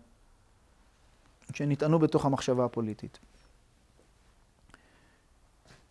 [1.52, 3.18] שנטענו בתוך המחשבה הפוליטית.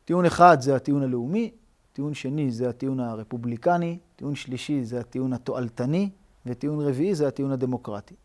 [0.06, 1.52] טיעון אחד זה הטיעון הלאומי,
[1.94, 6.10] טיעון שני זה הטיעון הרפובליקני, טיעון שלישי זה הטיעון התועלתני,
[6.46, 8.16] וטיעון רביעי זה הטיעון הדמוקרטי.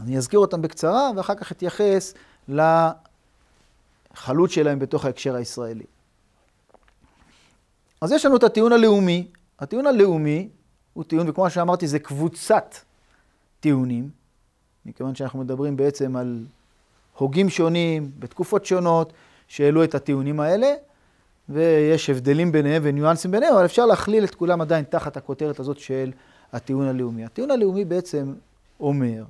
[0.00, 2.14] אני אזכיר אותם בקצרה, ואחר כך אתייחס
[2.48, 5.84] לחלוט שלהם בתוך ההקשר הישראלי.
[8.00, 9.28] אז יש לנו את הטיעון הלאומי.
[9.58, 10.48] הטיעון הלאומי
[10.92, 12.74] הוא טיעון, וכמו שאמרתי, זה קבוצת
[13.60, 14.10] טיעונים,
[14.86, 16.46] מכיוון שאנחנו מדברים בעצם על
[17.16, 19.12] הוגים שונים, בתקופות שונות,
[19.48, 20.74] שהעלו את הטיעונים האלה,
[21.48, 26.12] ויש הבדלים ביניהם וניואנסים ביניהם, אבל אפשר להכליל את כולם עדיין תחת הכותרת הזאת של
[26.52, 27.24] הטיעון הלאומי.
[27.24, 28.34] הטיעון הלאומי בעצם
[28.80, 29.24] אומר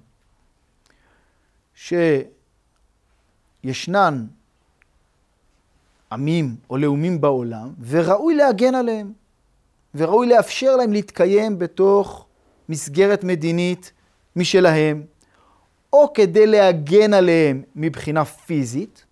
[3.64, 4.26] שישנן
[6.12, 9.12] עמים או לאומים בעולם, וראוי להגן עליהם,
[9.94, 12.26] וראוי לאפשר להם להתקיים בתוך
[12.68, 13.92] מסגרת מדינית
[14.36, 15.02] משלהם,
[15.92, 19.04] או כדי להגן עליהם מבחינה פיזית,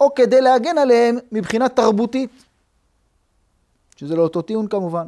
[0.00, 2.44] או כדי להגן עליהם מבחינה תרבותית,
[3.96, 5.06] שזה לא אותו טיעון כמובן.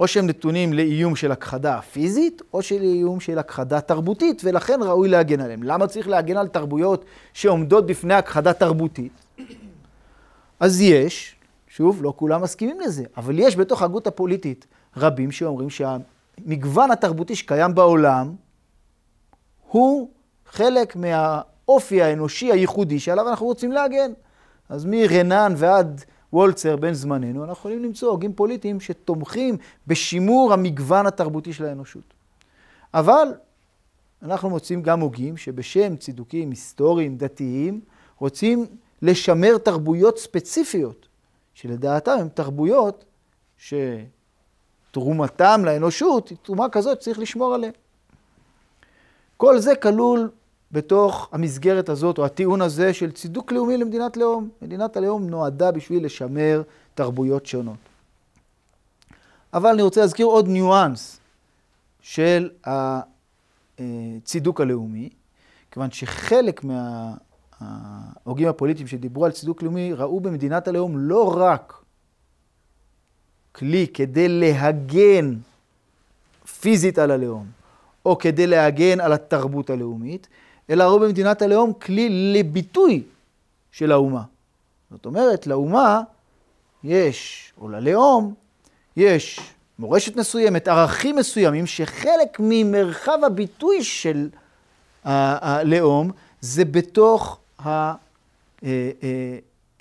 [0.00, 5.08] או שהם נתונים לאיום של הכחדה פיזית, או של איום של הכחדה תרבותית, ולכן ראוי
[5.08, 5.62] להגן עליהם.
[5.62, 9.12] למה צריך להגן על תרבויות שעומדות בפני הכחדה תרבותית?
[10.60, 11.34] אז יש,
[11.68, 17.74] שוב, לא כולם מסכימים לזה, אבל יש בתוך ההגות הפוליטית רבים שאומרים שהמגוון התרבותי שקיים
[17.74, 18.34] בעולם
[19.68, 20.10] הוא
[20.46, 24.12] חלק מהאופי האנושי הייחודי שעליו אנחנו רוצים להגן.
[24.68, 31.52] אז מרנן ועד וולצר בן זמננו, אנחנו יכולים למצוא הוגים פוליטיים שתומכים בשימור המגוון התרבותי
[31.52, 32.14] של האנושות.
[32.94, 33.28] אבל
[34.22, 37.80] אנחנו מוצאים גם הוגים שבשם צידוקים היסטוריים, דתיים,
[38.18, 38.66] רוצים
[39.02, 41.08] לשמר תרבויות ספציפיות,
[41.54, 43.04] שלדעתם הן תרבויות
[44.90, 47.70] שתרומתם לאנושות היא תרומה כזאת שצריך לשמור עליה.
[49.36, 50.30] כל זה כלול
[50.72, 54.48] בתוך המסגרת הזאת, או הטיעון הזה של צידוק לאומי למדינת לאום.
[54.62, 56.62] מדינת הלאום נועדה בשביל לשמר
[56.94, 57.78] תרבויות שונות.
[59.54, 61.20] אבל אני רוצה להזכיר עוד ניואנס
[62.00, 62.50] של
[63.74, 65.08] הצידוק הלאומי,
[65.70, 66.64] כיוון שחלק
[67.60, 71.82] מההוגים הפוליטיים שדיברו על צידוק לאומי ראו במדינת הלאום לא רק
[73.52, 75.34] כלי כדי להגן
[76.60, 77.46] פיזית על הלאום,
[78.06, 80.28] או כדי להגן על התרבות הלאומית,
[80.70, 83.02] אלא ראו במדינת הלאום כלי לביטוי
[83.72, 84.22] של האומה.
[84.90, 86.00] זאת אומרת, לאומה
[86.84, 88.34] יש, או ללאום,
[88.96, 89.40] יש
[89.78, 94.28] מורשת מסוימת, ערכים מסוימים, שחלק ממרחב הביטוי של
[95.04, 98.02] הלאום זה בתוך המרחבים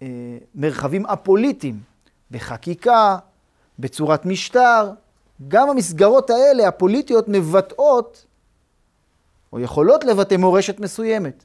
[0.02, 1.80] אה, אה, אה, הפוליטיים,
[2.32, 3.18] בחקיקה,
[3.80, 4.92] בצורת משטר.
[5.48, 8.26] גם המסגרות האלה, הפוליטיות, מבטאות
[9.54, 11.44] או יכולות לבטא מורשת מסוימת.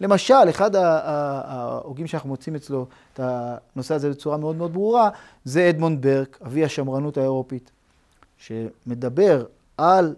[0.00, 5.10] למשל, אחד ההוגים שאנחנו מוצאים אצלו את הנושא הזה בצורה מאוד מאוד ברורה,
[5.44, 7.70] זה אדמונד ברק, אבי השמרנות האירופית,
[8.38, 9.44] שמדבר
[9.76, 10.14] על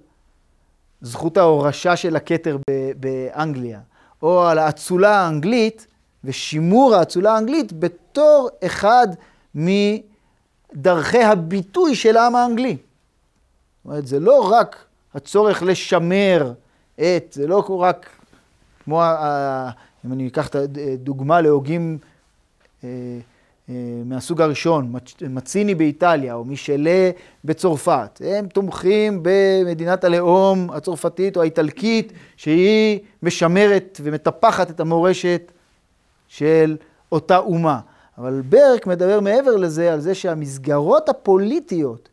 [1.00, 2.56] זכות ההורשה של הכתר
[2.96, 3.80] באנגליה,
[4.22, 5.86] או על האצולה האנגלית
[6.24, 9.08] ושימור האצולה האנגלית בתור אחד
[9.54, 12.76] מדרכי הביטוי של העם האנגלי.
[12.76, 16.52] זאת אומרת, זה לא רק הצורך לשמר
[17.00, 18.08] את, זה לא רק
[18.84, 19.02] כמו,
[20.06, 21.98] אם אני אקח את הדוגמה להוגים
[22.84, 22.88] אה,
[23.68, 24.92] אה, מהסוג הראשון,
[25.30, 27.10] מציני באיטליה או מישלה
[27.44, 35.52] בצרפת, הם תומכים במדינת הלאום הצרפתית או האיטלקית, שהיא משמרת ומטפחת את המורשת
[36.28, 36.76] של
[37.12, 37.80] אותה אומה.
[38.18, 42.08] אבל ברק מדבר מעבר לזה, על זה שהמסגרות הפוליטיות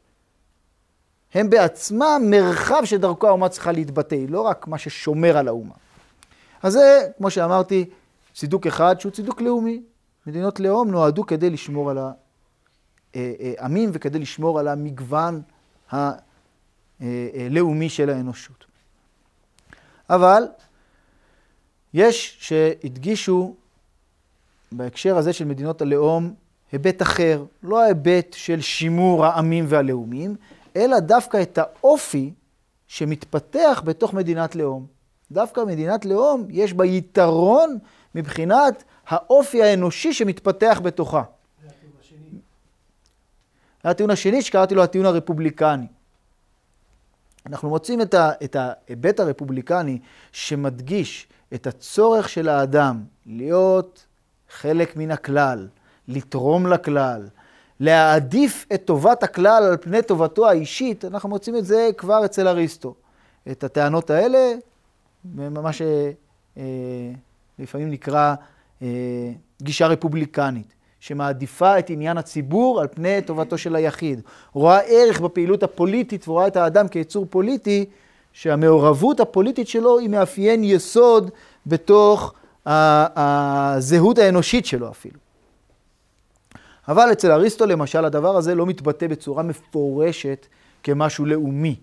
[1.34, 5.74] הם בעצמם מרחב שדרכו האומה צריכה להתבטא, לא רק מה ששומר על האומה.
[6.63, 7.86] אז זה, כמו שאמרתי,
[8.34, 9.82] צידוק אחד שהוא צידוק לאומי.
[10.28, 11.98] מדינות לאום נועדו כדי לשמור על
[13.15, 15.41] העמים וכדי לשמור על המגוון
[15.91, 18.65] הלאומי של האנושות.
[20.10, 20.43] אבל
[21.93, 23.56] יש שהדגישו
[24.72, 26.34] בהקשר הזה של מדינות הלאום
[26.72, 30.36] היבט אחר, לא ההיבט של שימור העמים והלאומים,
[30.76, 32.34] אלא דווקא את האופי
[32.88, 34.86] שמתפתח בתוך מדינת לאום.
[35.32, 37.78] דווקא מדינת לאום יש בה יתרון
[38.16, 41.24] מבחינת האופי האנושי שמתפתח בתוכה.
[41.64, 42.40] זה הטיעון השני.
[43.84, 45.88] הטיעון השני שקראתי לו הטיעון הרפובליקני.
[47.46, 50.00] אנחנו מוצאים את, את ההיבט הרפובליקני
[50.32, 54.06] שמדגיש את הצורך של האדם להיות
[54.50, 55.68] חלק מן הכלל,
[56.08, 57.28] לתרום לכלל,
[57.80, 62.94] להעדיף את טובת הכלל על פני טובתו האישית, אנחנו מוצאים את זה כבר אצל אריסטו.
[63.52, 64.54] את הטענות האלה,
[65.36, 65.70] מה
[67.58, 68.36] שלפעמים נקרא
[68.82, 68.88] אה,
[69.62, 74.22] גישה רפובליקנית, שמעדיפה את עניין הציבור על פני טובתו של היחיד.
[74.54, 77.86] רואה ערך בפעילות הפוליטית ורואה את האדם כיצור פוליטי,
[78.34, 81.32] שהמעורבות הפוליטית שלו היא מאפיין יסוד
[81.68, 82.34] בתוך
[82.66, 85.20] הזהות האנושית שלו אפילו.
[86.88, 90.48] אבל אצל אריסטו למשל הדבר הזה לא מתבטא בצורה מפורשת
[90.84, 91.76] כמשהו לאומי.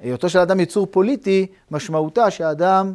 [0.00, 2.94] היותו של אדם יצור פוליטי, משמעותה שהאדם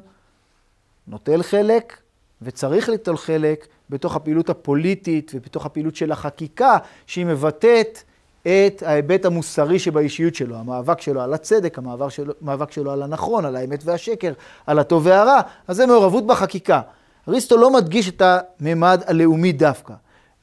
[1.08, 1.98] נוטל חלק
[2.42, 6.78] וצריך ליטול חלק בתוך הפעילות הפוליטית ובתוך הפעילות של החקיקה,
[7.08, 8.04] שהיא מבטאת
[8.42, 13.46] את ההיבט המוסרי שבאישיות שלו, המאבק שלו על הצדק, המאבק שלו, המאבק שלו על הנכון,
[13.46, 14.34] על האמת והשקר,
[14.68, 16.82] על הטוב והרע, אז זה מעורבות בחקיקה.
[17.28, 19.94] אריסטו לא מדגיש את הממד הלאומי דווקא.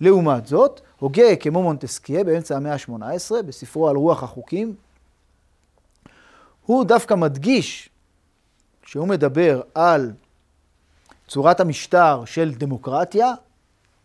[0.01, 4.75] לעומת זאת, הוגה כמו מונטסקיה באמצע המאה ה-18, בספרו על רוח החוקים,
[6.67, 7.89] הוא דווקא מדגיש,
[8.83, 10.13] כשהוא מדבר על
[11.29, 13.33] צורת המשטר של דמוקרטיה,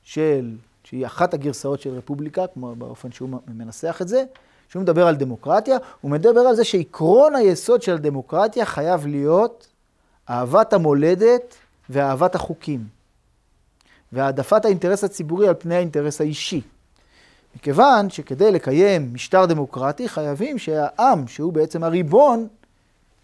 [0.03, 4.23] של, שהיא אחת הגרסאות של רפובליקה, כמו באופן שהוא מנסח את זה,
[4.69, 9.67] כשהוא מדבר על דמוקרטיה, הוא מדבר על זה שעקרון היסוד של הדמוקרטיה חייב להיות
[10.29, 11.55] אהבת המולדת
[11.89, 12.87] ואהבת החוקים,
[14.13, 16.61] והעדפת האינטרס הציבורי על פני האינטרס האישי.
[17.55, 22.47] מכיוון שכדי לקיים משטר דמוקרטי חייבים שהעם, שהוא בעצם הריבון,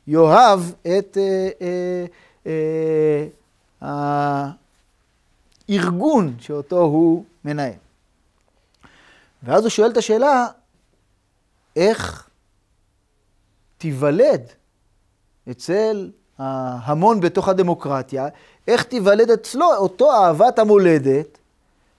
[0.08, 3.26] יאהב את אה, אה,
[3.82, 4.50] אה,
[5.70, 7.74] הארגון שאותו הוא מנהל.
[9.44, 10.48] ואז הוא שואל את השאלה,
[11.76, 12.30] איך
[13.78, 14.42] תיוולד
[15.52, 18.28] אצל ההמון בתוך הדמוקרטיה,
[18.68, 21.38] איך תיוולד אצלו אותו אהבת המולדת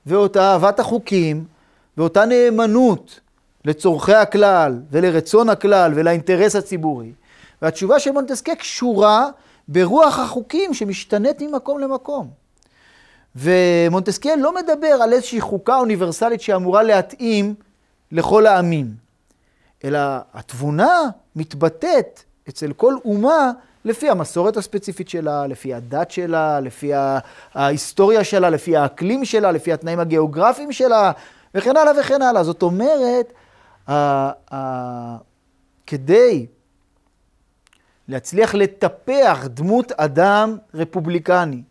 [0.07, 1.45] ואותה אהבת החוקים
[1.97, 3.21] ואותה נאמנות
[3.65, 7.13] לצורכי הכלל ולרצון הכלל ולאינטרס הציבורי.
[7.63, 9.29] והתשובה של מונטסקה קשורה
[9.69, 12.31] ברוח החוקים שמשתנית ממקום למקום.
[13.37, 17.55] ומונטסקיה לא מדבר על איזושהי חוקה אוניברסלית שאמורה להתאים
[18.13, 18.95] לכל העמים,
[19.85, 19.99] אלא
[20.35, 21.01] התבונה
[21.37, 23.53] מתבטאת אצל כל אומה
[23.85, 26.93] לפי המסורת הספציפית שלה, לפי הדת שלה, לפי
[27.55, 31.13] ההיסטוריה שלה, לפי האקלים שלה, לפי התנאים הגיאוגרפיים שלה,
[31.55, 32.45] וכן הלאה וכן הלאה.
[32.45, 33.33] זאת אומרת,
[35.87, 36.47] כדי
[38.09, 41.63] להצליח לטפח דמות אדם רפובליקני,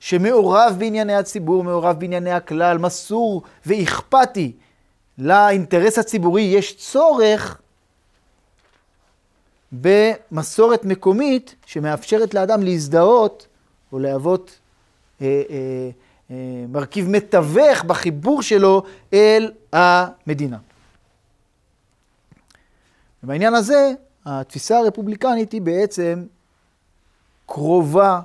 [0.00, 4.52] שמעורב בענייני הציבור, מעורב בענייני הכלל, מסור ואכפתי
[5.18, 7.59] לאינטרס הציבורי, יש צורך
[9.72, 13.46] במסורת מקומית שמאפשרת לאדם להזדהות
[13.92, 14.58] או להוות
[15.20, 15.90] אה, אה,
[16.30, 20.58] אה, מרכיב מתווך בחיבור שלו אל המדינה.
[23.24, 23.92] ובעניין הזה,
[24.26, 26.24] התפיסה הרפובליקנית היא בעצם
[27.46, 28.20] קרובה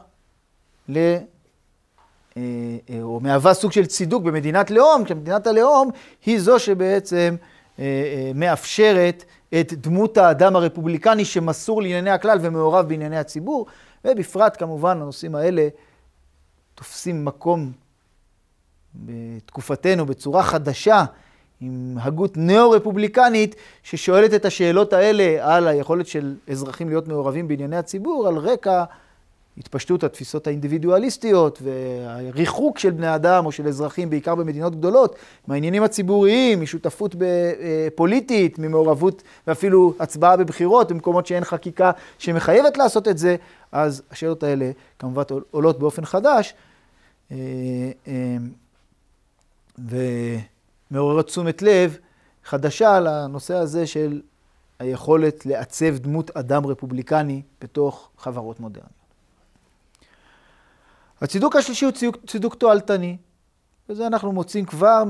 [0.90, 0.98] ל...
[0.98, 2.42] אה,
[2.90, 5.92] אה, או מהווה סוג של צידוק במדינת לאום, כשמדינת הלאום
[6.26, 7.36] היא זו שבעצם
[7.80, 9.24] אה, מאפשרת
[9.62, 13.66] את דמות האדם הרפובליקני שמסור לענייני הכלל ומעורב בענייני הציבור,
[14.06, 15.68] ובפרט כמובן הנושאים האלה
[16.76, 17.72] תופסים מקום
[18.96, 21.06] בתקופתנו בצורה חדשה,
[21.62, 28.28] עם הגות ניאו-רפובליקנית ששואלת את השאלות האלה על היכולת של אזרחים להיות מעורבים בענייני הציבור,
[28.28, 28.84] על רקע
[29.58, 35.16] התפשטות התפיסות האינדיבידואליסטיות והריחוק של בני אדם או של אזרחים, בעיקר במדינות גדולות,
[35.48, 43.18] מהעניינים הציבוריים, משותפות אה, פוליטית, ממעורבות ואפילו הצבעה בבחירות במקומות שאין חקיקה שמחייבת לעשות את
[43.18, 43.36] זה,
[43.72, 46.54] אז השאלות האלה כמובן עולות באופן חדש.
[47.32, 47.38] אה,
[48.08, 48.38] אה,
[50.92, 51.98] ומעוררת תשומת לב
[52.44, 54.22] חדשה לנושא הזה של
[54.80, 59.05] היכולת לעצב דמות אדם רפובליקני בתוך חברות מודרניות.
[61.22, 63.18] הצידוק השלישי הוא צידוק, צידוק תועלתני,
[63.90, 65.04] וזה אנחנו מוצאים כבר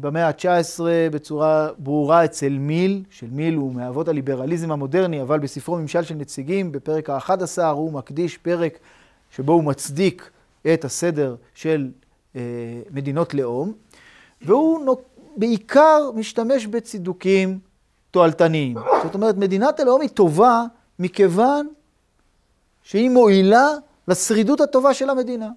[0.00, 0.80] במאה ה-19
[1.12, 6.72] בצורה ברורה אצל מיל, של מיל הוא מאבות הליברליזם המודרני, אבל בספרו ממשל של נציגים,
[6.72, 8.78] בפרק ה-11 הוא מקדיש פרק
[9.30, 10.30] שבו הוא מצדיק
[10.74, 11.90] את הסדר של
[12.36, 12.40] אה,
[12.90, 13.72] מדינות לאום,
[14.42, 14.96] והוא
[15.36, 17.58] בעיקר משתמש בצידוקים
[18.10, 18.76] תועלתניים.
[19.02, 20.62] זאת אומרת, מדינת הלאום היא טובה
[20.98, 21.68] מכיוון
[22.82, 23.68] שהיא מועילה
[24.08, 25.48] לשרידות הטובה של המדינה,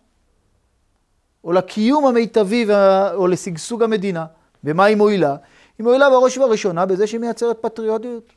[1.44, 3.14] או לקיום המיטבי וה...
[3.14, 4.26] או לשגשוג המדינה.
[4.64, 5.36] במה היא מועילה?
[5.78, 8.34] היא מועילה בראש ובראשונה בזה שהיא מייצרת פטריוטיות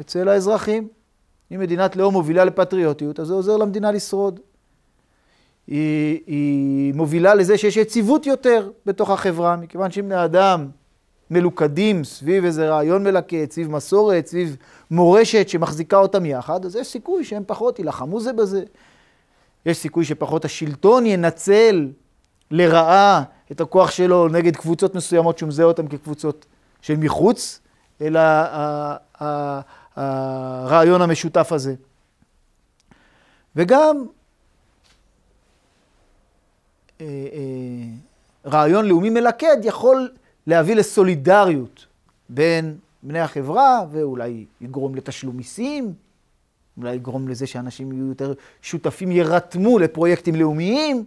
[0.00, 0.88] אצל האזרחים.
[1.54, 4.40] אם מדינת לאום מובילה לפטריוטיות, אז זה עוזר למדינה לשרוד.
[5.66, 10.68] היא, היא מובילה לזה שיש יציבות יותר בתוך החברה, מכיוון שאם בני אדם
[11.30, 14.56] מלוכדים סביב איזה רעיון מלקט, סביב מסורת, סביב
[14.90, 18.62] מורשת שמחזיקה אותם יחד, אז יש סיכוי שהם פחות יילחמו זה בזה.
[19.66, 21.88] יש סיכוי שפחות השלטון ינצל
[22.50, 23.22] לרעה
[23.52, 26.46] את הכוח שלו נגד קבוצות מסוימות שהוא מזהה אותן כקבוצות
[26.82, 27.60] של מחוץ
[28.00, 28.16] אל
[29.96, 31.74] הרעיון המשותף הזה.
[33.56, 34.06] וגם
[37.00, 40.10] אה, אה, רעיון לאומי מלכד יכול
[40.46, 41.86] להביא לסולידריות
[42.28, 45.94] בין בני החברה, ואולי יגרום לתשלום מיסים,
[46.76, 48.32] אולי יגרום לזה שאנשים יהיו יותר
[48.62, 51.04] שותפים, יירתמו לפרויקטים לאומיים.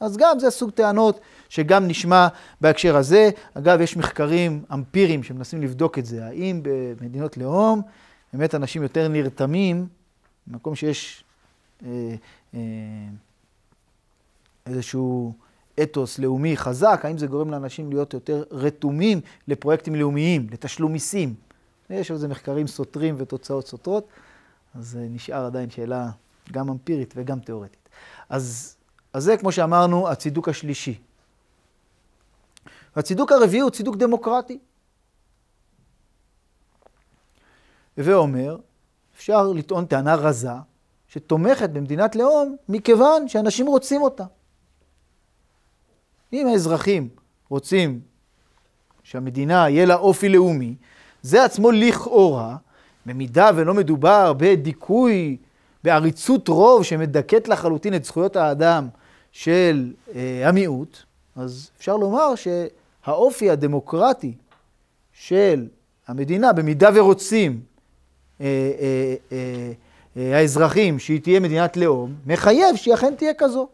[0.00, 2.28] אז גם זה סוג טענות שגם נשמע
[2.60, 3.30] בהקשר הזה.
[3.54, 6.26] אגב, יש מחקרים אמפיריים שמנסים לבדוק את זה.
[6.26, 7.82] האם במדינות לאום
[8.32, 9.86] באמת אנשים יותר נרתמים,
[10.46, 11.24] במקום שיש
[11.86, 12.14] אה,
[12.54, 12.60] אה,
[14.66, 15.32] איזשהו
[15.82, 21.34] אתוס לאומי חזק, האם זה גורם לאנשים להיות יותר רתומים לפרויקטים לאומיים, לתשלום מיסים.
[21.90, 24.08] יש על זה מחקרים סותרים ותוצאות סותרות,
[24.74, 26.10] אז אה, נשאר עדיין שאלה
[26.52, 27.88] גם אמפירית וגם תיאורטית.
[28.28, 28.76] אז,
[29.12, 30.98] אז זה, כמו שאמרנו, הצידוק השלישי.
[32.96, 34.58] והצידוק הרביעי הוא צידוק דמוקרטי.
[37.96, 38.58] הווה אומר,
[39.16, 40.48] אפשר לטעון טענה רזה,
[41.08, 44.24] שתומכת במדינת לאום מכיוון שאנשים רוצים אותה.
[46.34, 47.08] אם האזרחים
[47.48, 48.00] רוצים
[49.02, 50.74] שהמדינה יהיה לה אופי לאומי,
[51.22, 52.56] זה עצמו לכאורה,
[53.06, 55.36] במידה ולא מדובר בדיכוי,
[55.84, 58.88] בעריצות רוב שמדכאת לחלוטין את זכויות האדם
[59.32, 60.98] של אה, המיעוט,
[61.36, 64.34] אז אפשר לומר שהאופי הדמוקרטי
[65.12, 65.68] של
[66.08, 67.60] המדינה, במידה ורוצים
[68.40, 68.46] אה,
[68.80, 69.72] אה, אה,
[70.16, 73.68] אה, האזרחים שהיא תהיה מדינת לאום, מחייב שהיא אכן תהיה כזו.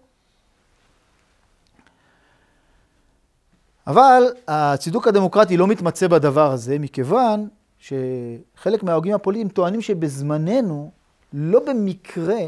[3.91, 10.91] אבל הצידוק הדמוקרטי לא מתמצא בדבר הזה, מכיוון שחלק מההוגים הפוליטיים טוענים שבזמננו,
[11.33, 12.39] לא במקרה,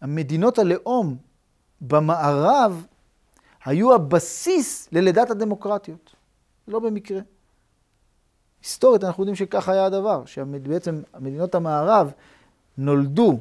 [0.00, 1.16] המדינות הלאום
[1.80, 2.86] במערב
[3.64, 6.14] היו הבסיס ללידת הדמוקרטיות.
[6.68, 7.20] לא במקרה.
[8.62, 12.12] היסטורית אנחנו יודעים שכך היה הדבר, שבעצם מדינות המערב
[12.78, 13.38] נולדו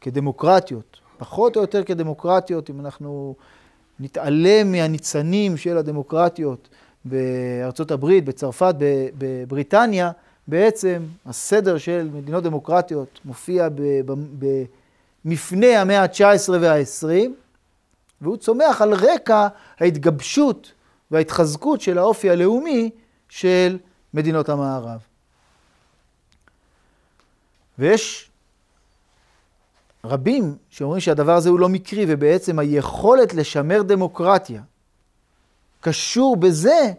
[0.00, 3.34] כדמוקרטיות, פחות או יותר כדמוקרטיות, אם אנחנו
[4.00, 6.68] נתעלם מהניצנים של הדמוקרטיות
[7.04, 8.74] בארצות הברית, בצרפת,
[9.18, 10.10] בבריטניה,
[10.48, 13.68] בעצם הסדר של מדינות דמוקרטיות מופיע
[15.24, 17.30] במפנה המאה ה-19 וה-20,
[18.20, 19.48] והוא צומח על רקע
[19.80, 20.72] ההתגבשות
[21.10, 22.90] וההתחזקות של האופי הלאומי
[23.28, 23.78] של
[24.14, 25.00] מדינות המערב.
[27.78, 28.30] ויש
[30.06, 34.62] רבים שאומרים שהדבר הזה הוא לא מקרי, ובעצם היכולת לשמר דמוקרטיה
[35.80, 36.92] קשור בזה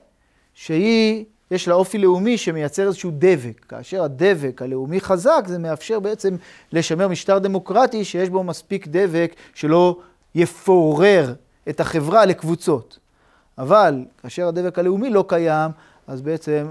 [0.53, 3.65] שהיא, יש לה אופי לאומי שמייצר איזשהו דבק.
[3.69, 6.35] כאשר הדבק הלאומי חזק, זה מאפשר בעצם
[6.71, 9.99] לשמר משטר דמוקרטי שיש בו מספיק דבק שלא
[10.35, 11.33] יפורר
[11.69, 12.99] את החברה לקבוצות.
[13.57, 15.71] אבל כאשר הדבק הלאומי לא קיים,
[16.07, 16.67] אז בעצם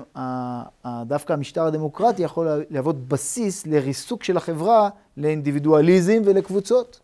[1.07, 7.01] דווקא המשטר הדמוקרטי יכול להוות בסיס לריסוק של החברה לאינדיבידואליזם ולקבוצות.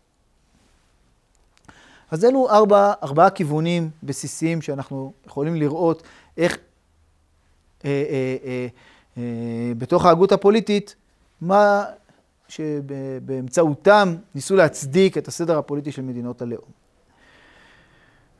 [2.11, 6.03] אז אלו ארבע, ארבעה כיוונים בסיסיים שאנחנו יכולים לראות
[6.37, 6.57] איך
[7.85, 8.67] אה, אה, אה,
[9.17, 9.23] אה,
[9.77, 10.95] בתוך ההגות הפוליטית,
[11.41, 11.85] מה
[12.47, 16.69] שבאמצעותם ניסו להצדיק את הסדר הפוליטי של מדינות הלאום.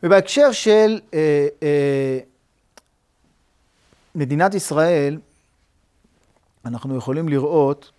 [0.03, 2.19] ובהקשר של אה, אה,
[4.15, 5.19] מדינת ישראל,
[6.65, 7.91] אנחנו יכולים לראות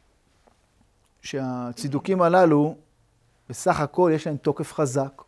[1.22, 2.76] שהצידוקים הללו,
[3.48, 5.22] בסך הכל יש להם תוקף חזק.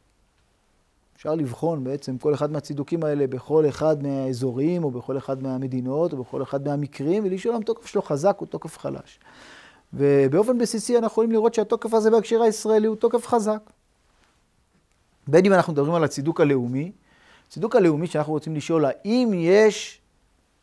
[1.16, 6.24] אפשר לבחון בעצם כל אחד מהצידוקים האלה בכל אחד מהאזורים, או בכל אחד מהמדינות, או
[6.24, 9.20] בכל אחד מהמקרים, ולשאול אם התוקף שלו חזק או תוקף חלש.
[9.92, 13.60] ובאופן בסיסי אנחנו יכולים לראות שהתוקף הזה בהקשר הישראלי הוא תוקף חזק.
[15.28, 16.92] בין אם אנחנו מדברים על הצידוק הלאומי,
[17.48, 20.00] הצידוק הלאומי שאנחנו רוצים לשאול, האם יש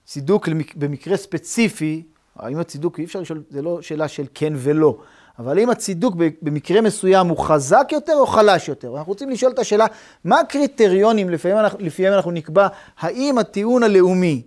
[0.05, 2.03] צידוק במקרה ספציפי,
[2.35, 4.97] האם הצידוק, אי אפשר לשאול, זה לא שאלה של כן ולא,
[5.39, 8.97] אבל האם הצידוק במקרה מסוים הוא חזק יותר או חלש יותר?
[8.97, 9.85] אנחנו רוצים לשאול את השאלה,
[10.23, 12.67] מה הקריטריונים לפיהם אנחנו, לפיהם אנחנו נקבע
[12.99, 14.41] האם הטיעון הלאומי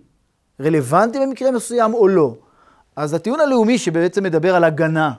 [0.61, 2.35] רלוונטי במקרה מסוים או לא?
[2.95, 5.13] אז הטיעון הלאומי שבעצם מדבר על הגנה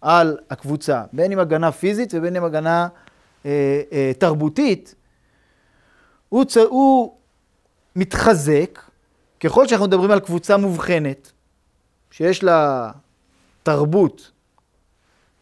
[0.00, 2.88] על הקבוצה, בין אם הגנה פיזית ובין אם הגנה
[3.46, 4.94] אה, אה, תרבותית,
[6.28, 6.56] הוא, צ...
[6.56, 7.17] הוא
[7.98, 8.80] מתחזק
[9.40, 11.32] ככל שאנחנו מדברים על קבוצה מובחנת,
[12.10, 12.90] שיש לה
[13.62, 14.30] תרבות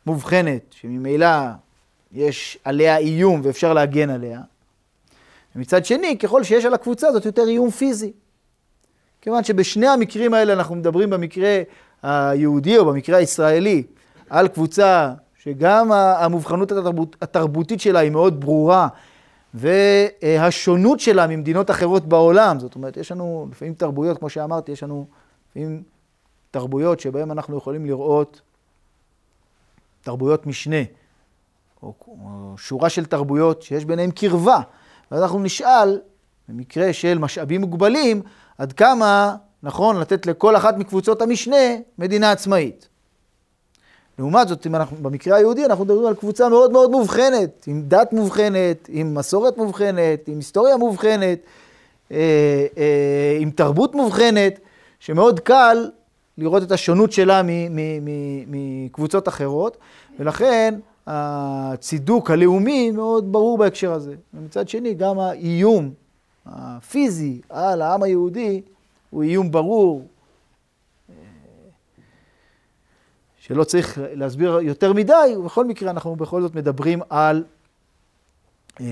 [0.06, 1.28] מובחנת, שממילא
[2.12, 4.40] יש עליה איום ואפשר להגן עליה,
[5.56, 8.12] ומצד שני, ככל שיש על הקבוצה הזאת יותר איום פיזי.
[9.20, 11.62] כיוון שבשני המקרים האלה אנחנו מדברים במקרה
[12.02, 13.82] היהודי או במקרה הישראלי
[14.30, 18.88] על קבוצה שגם המובחנות התרבות, התרבותית שלה היא מאוד ברורה
[19.54, 25.06] והשונות שלה ממדינות אחרות בעולם, זאת אומרת, יש לנו לפעמים תרבויות, כמו שאמרתי, יש לנו
[25.50, 25.82] לפעמים
[26.50, 28.40] תרבויות שבהן אנחנו יכולים לראות
[30.02, 30.82] תרבויות משנה,
[31.82, 34.60] או, או שורה של תרבויות שיש ביניהן קרבה,
[35.10, 36.00] ואז אנחנו נשאל,
[36.48, 38.22] במקרה של משאבים מוגבלים,
[38.58, 41.56] עד כמה נכון לתת לכל אחת מקבוצות המשנה
[41.98, 42.88] מדינה עצמאית.
[44.18, 48.12] לעומת זאת, אם אנחנו, במקרה היהודי אנחנו מדברים על קבוצה מאוד מאוד מובחנת, עם דת
[48.12, 51.38] מובחנת, עם מסורת מובחנת, עם היסטוריה מובחנת,
[52.12, 54.60] אה, אה, עם תרבות מובחנת,
[55.00, 55.90] שמאוד קל
[56.38, 57.42] לראות את השונות שלה
[58.46, 59.76] מקבוצות אחרות,
[60.18, 60.74] ולכן
[61.06, 64.14] הצידוק הלאומי מאוד ברור בהקשר הזה.
[64.34, 65.90] ומצד שני, גם האיום
[66.46, 68.60] הפיזי על העם היהודי
[69.10, 70.02] הוא איום ברור,
[73.46, 77.44] שלא צריך להסביר יותר מדי, ובכל מקרה אנחנו בכל זאת מדברים על
[78.80, 78.84] אה,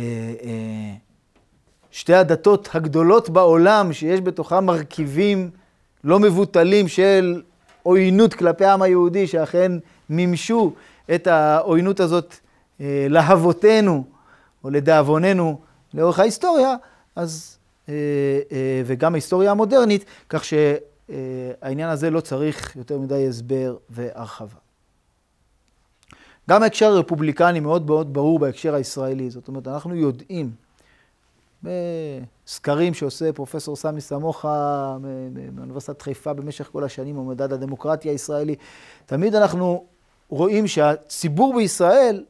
[0.43, 0.95] אה,
[1.91, 5.51] שתי הדתות הגדולות בעולם, שיש בתוכן מרכיבים
[6.05, 7.43] לא מבוטלים של
[7.83, 9.73] עוינות כלפי העם היהודי, שאכן
[10.11, 10.73] מימשו
[11.15, 12.35] את העוינות הזאת
[12.81, 14.05] אה, להבותינו,
[14.65, 15.61] או לדאבוננו,
[15.95, 16.77] לאורך ההיסטוריה,
[17.17, 17.59] אז,
[18.87, 20.55] וגם ההיסטוריה המודרנית, כך ש...
[21.11, 21.17] אה,
[21.63, 24.59] העניין הזה לא צריך יותר מדי הסבר והרחבה.
[26.51, 29.31] גם ההקשר הרפובליקני מאוד מאוד ברור בהקשר הישראלי.
[29.31, 30.51] זאת אומרת, אנחנו יודעים
[31.63, 34.97] בסקרים שעושה פרופסור סמי סמוכה
[35.53, 38.55] מאוניברסיטת חיפה במשך כל השנים, או מדד הדמוקרטיה הישראלי,
[39.07, 39.85] תמיד אנחנו
[40.29, 42.25] רואים שהציבור בישראל,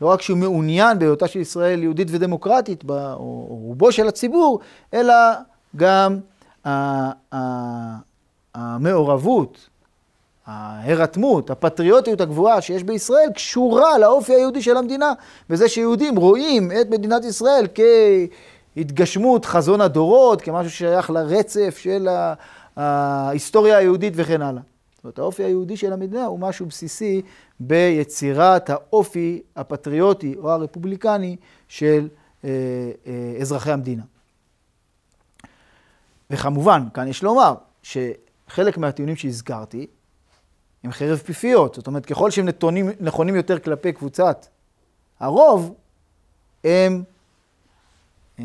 [0.00, 4.60] לא רק שהוא מעוניין בהיותה של ישראל יהודית ודמוקרטית, או, רובו של הציבור,
[4.94, 5.14] אלא
[5.76, 6.18] גם
[8.54, 9.68] המעורבות,
[10.46, 15.12] ההירתמות, הפטריוטיות הגבוהה שיש בישראל, קשורה לאופי היהודי של המדינה,
[15.50, 17.66] בזה שיהודים רואים את מדינת ישראל
[18.76, 22.08] כהתגשמות חזון הדורות, כמשהו ששייך לרצף של
[22.76, 24.62] ההיסטוריה היהודית וכן הלאה.
[24.94, 27.22] זאת אומרת, האופי היהודי של המדינה הוא משהו בסיסי
[27.60, 31.36] ביצירת האופי הפטריוטי או הרפובליקני
[31.68, 32.08] של
[32.44, 32.50] אה,
[33.06, 34.02] אה, אזרחי המדינה.
[36.30, 39.86] וכמובן, כאן יש לומר שחלק מהטיעונים שהזכרתי
[40.84, 41.74] הם חרב פיפיות.
[41.74, 44.46] זאת אומרת, ככל שהם נתונים, נכונים יותר כלפי קבוצת
[45.20, 45.74] הרוב,
[46.64, 47.02] הם
[48.38, 48.44] אה,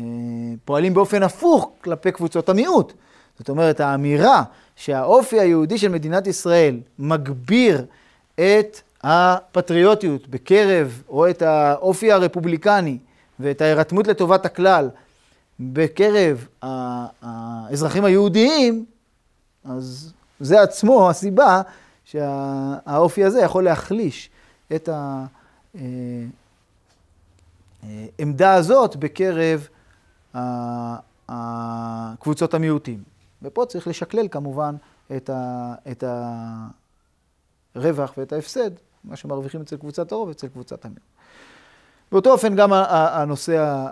[0.64, 2.92] פועלים באופן הפוך כלפי קבוצות המיעוט.
[3.38, 4.42] זאת אומרת, האמירה
[4.76, 7.84] שהאופי היהודי של מדינת ישראל מגביר
[8.34, 12.98] את הפטריוטיות בקרב, או את האופי הרפובליקני
[13.40, 14.88] ואת ההירתמות לטובת הכלל
[15.60, 16.46] בקרב
[17.22, 18.84] האזרחים היהודיים,
[19.64, 21.62] אז זה עצמו הסיבה
[22.04, 24.30] שהאופי הזה יכול להחליש
[24.74, 24.88] את
[28.18, 29.68] העמדה הזאת בקרב
[32.20, 33.02] קבוצות המיעוטים.
[33.42, 34.76] ופה צריך לשקלל כמובן
[35.16, 36.04] את, ה, את
[37.74, 38.70] הרווח ואת ההפסד,
[39.04, 41.02] מה שמרוויחים אצל קבוצת הרוב ואצל קבוצת המיעוט.
[42.12, 43.86] באותו אופן גם הנושא,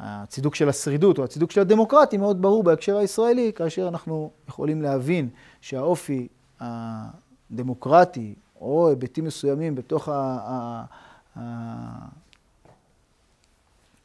[0.00, 5.28] הצידוק של השרידות או הצידוק של הדמוקרטי מאוד ברור בהקשר הישראלי, כאשר אנחנו יכולים להבין
[5.60, 6.28] שהאופי
[6.60, 10.08] הדמוקרטי או היבטים מסוימים בתוך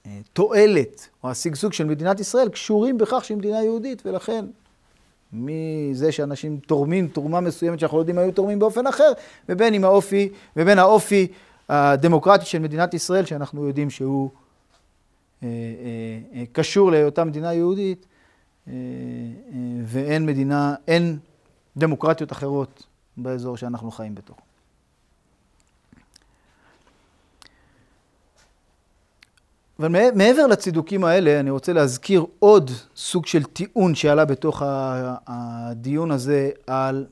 [0.05, 4.45] התועלת או השגשוג של מדינת ישראל קשורים בכך שהיא מדינה יהודית, ולכן
[5.33, 9.11] מזה שאנשים תורמים תרומה מסוימת שאנחנו לא יודעים היו תורמים באופן אחר,
[9.49, 11.27] ובין האופי, ובין האופי
[11.69, 14.29] הדמוקרטי של מדינת ישראל, שאנחנו יודעים שהוא
[15.43, 18.05] אה, אה, אה, קשור להיותה מדינה יהודית,
[19.85, 21.17] ואין מדינה, אין
[21.77, 22.85] דמוקרטיות אחרות
[23.17, 24.41] באזור שאנחנו חיים בתוכו.
[29.79, 34.61] אבל מעבר לצידוקים האלה, אני רוצה להזכיר עוד סוג של טיעון שעלה בתוך
[35.27, 37.05] הדיון הזה על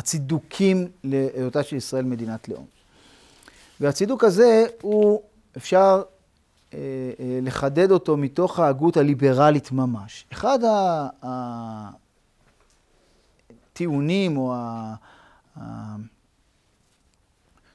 [0.00, 2.66] הצידוקים להיותה של ישראל מדינת לאום.
[3.80, 5.22] והצידוק הזה הוא,
[5.56, 6.02] אפשר
[6.74, 6.78] אה,
[7.20, 10.26] אה, לחדד אותו מתוך ההגות הליברלית ממש.
[10.32, 10.58] אחד
[13.72, 14.54] הטיעונים או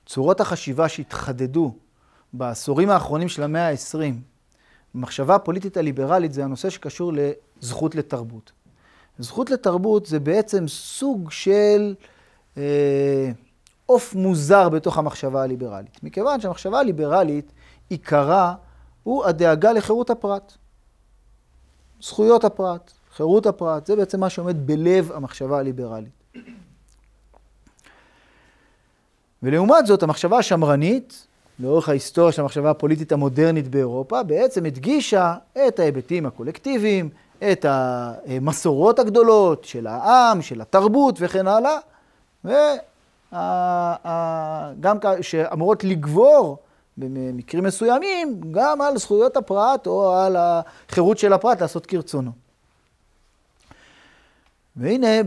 [0.05, 1.75] צורות החשיבה שהתחדדו
[2.33, 3.97] בעשורים האחרונים של המאה ה-20,
[4.95, 8.51] במחשבה הפוליטית הליברלית זה הנושא שקשור לזכות לתרבות.
[9.19, 11.95] זכות לתרבות זה בעצם סוג של
[13.85, 16.03] עוף מוזר בתוך המחשבה הליברלית.
[16.03, 17.51] מכיוון שהמחשבה הליברלית,
[17.89, 18.53] עיקרה
[19.03, 20.53] הוא הדאגה לחירות הפרט.
[22.01, 26.23] זכויות הפרט, חירות הפרט, זה בעצם מה שעומד בלב המחשבה הליברלית.
[29.43, 31.27] ולעומת זאת, המחשבה השמרנית,
[31.59, 35.35] לאורך ההיסטוריה של המחשבה הפוליטית המודרנית באירופה, בעצם הדגישה
[35.67, 37.09] את ההיבטים הקולקטיביים,
[37.51, 41.77] את המסורות הגדולות של העם, של התרבות וכן הלאה,
[43.31, 46.57] וגם שאמורות לגבור
[46.97, 52.31] במקרים מסוימים גם על זכויות הפרט או על החירות של הפרט לעשות כרצונו.
[54.75, 55.21] והנה, אה,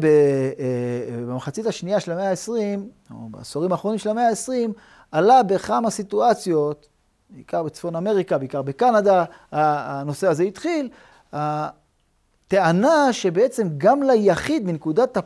[1.26, 4.72] במחצית השנייה של המאה ה-20, או בעשורים האחרונים של המאה ה-20,
[5.12, 6.88] עלה בכמה סיטואציות,
[7.30, 10.88] בעיקר בצפון אמריקה, בעיקר בקנדה, הנושא הזה התחיל,
[11.32, 15.18] הטענה שבעצם גם ליחיד, מנקודת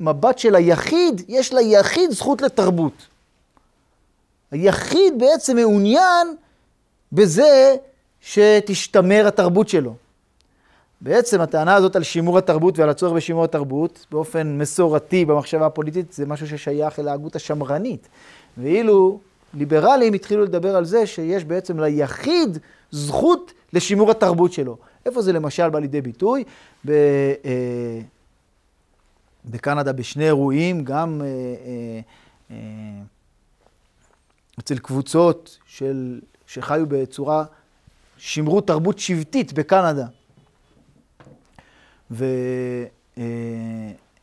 [0.00, 3.06] המבט של היחיד, יש ליחיד זכות לתרבות.
[4.50, 6.34] היחיד בעצם מעוניין
[7.12, 7.76] בזה
[8.20, 9.94] שתשתמר התרבות שלו.
[11.00, 16.26] בעצם הטענה הזאת על שימור התרבות ועל הצורך בשימור התרבות, באופן מסורתי במחשבה הפוליטית, זה
[16.26, 18.08] משהו ששייך אל ההגות השמרנית.
[18.58, 19.20] ואילו
[19.54, 22.58] ליברלים התחילו לדבר על זה שיש בעצם ליחיד
[22.90, 24.76] זכות לשימור התרבות שלו.
[25.06, 26.44] איפה זה למשל בא לידי ביטוי?
[26.86, 26.90] ב,
[27.44, 28.00] אה,
[29.44, 32.00] בקנדה בשני אירועים, גם אה, אה,
[32.50, 32.56] אה,
[34.58, 37.44] אצל קבוצות של, שחיו בצורה,
[38.16, 40.06] שימרו תרבות שבטית בקנדה.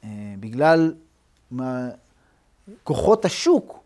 [0.04, 0.94] ובגלל
[2.84, 3.84] כוחות השוק,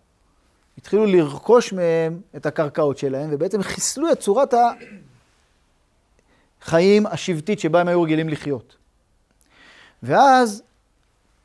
[0.78, 4.54] התחילו לרכוש מהם את הקרקעות שלהם, ובעצם חיסלו את צורת
[6.62, 8.76] החיים השבטית שבה הם היו רגילים לחיות.
[10.04, 10.64] ואז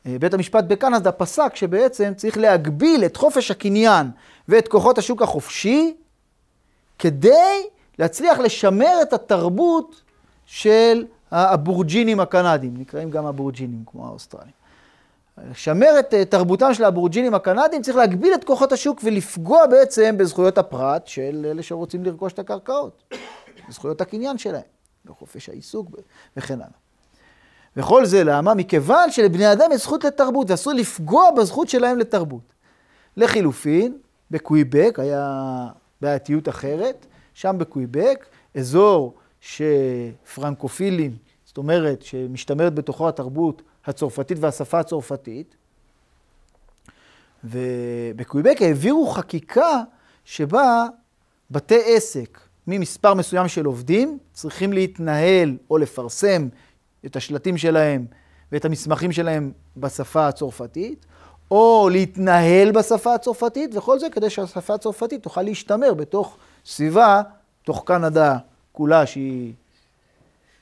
[0.07, 4.11] בית המשפט בקנדה פסק שבעצם צריך להגביל את חופש הקניין
[4.49, 5.97] ואת כוחות השוק החופשי
[6.99, 7.67] כדי
[7.99, 10.03] להצליח לשמר את התרבות
[10.47, 14.57] של האבורג'ינים הקנדים, נקראים גם אבורג'ינים כמו האוסטרלים.
[15.51, 20.59] לשמר את אה, תרבותם של האבורג'ינים הקנדים צריך להגביל את כוחות השוק ולפגוע בעצם בזכויות
[20.59, 23.15] הפרט של אלה שרוצים לרכוש את הקרקעות,
[23.69, 24.63] בזכויות הקניין שלהם,
[25.05, 25.91] בחופש העיסוק
[26.37, 26.86] וכן הלאה.
[27.77, 28.55] וכל זה למה?
[28.55, 32.53] מכיוון שלבני אדם יש זכות לתרבות, ואסור לפגוע בזכות שלהם לתרבות.
[33.17, 33.99] לחילופין,
[34.31, 35.67] בקוויבק היה
[36.01, 45.57] בעייתיות אחרת, שם בקוויבק, אזור שפרנקופילים, זאת אומרת, שמשתמרת בתוכו התרבות הצרפתית והשפה הצרפתית,
[47.45, 49.83] ובקוויבק העבירו חקיקה
[50.25, 50.85] שבה
[51.51, 56.49] בתי עסק ממספר מסוים של עובדים צריכים להתנהל או לפרסם
[57.07, 58.07] את השלטים שלהם
[58.53, 61.07] ואת המסמכים שלהם בשפה הצרפתית,
[61.51, 66.37] או להתנהל בשפה הצרפתית, וכל זה כדי שהשפה הצרפתית תוכל להשתמר בתוך
[66.67, 67.23] סביבה,
[67.63, 68.37] תוך קנדה
[68.73, 69.53] כולה שהיא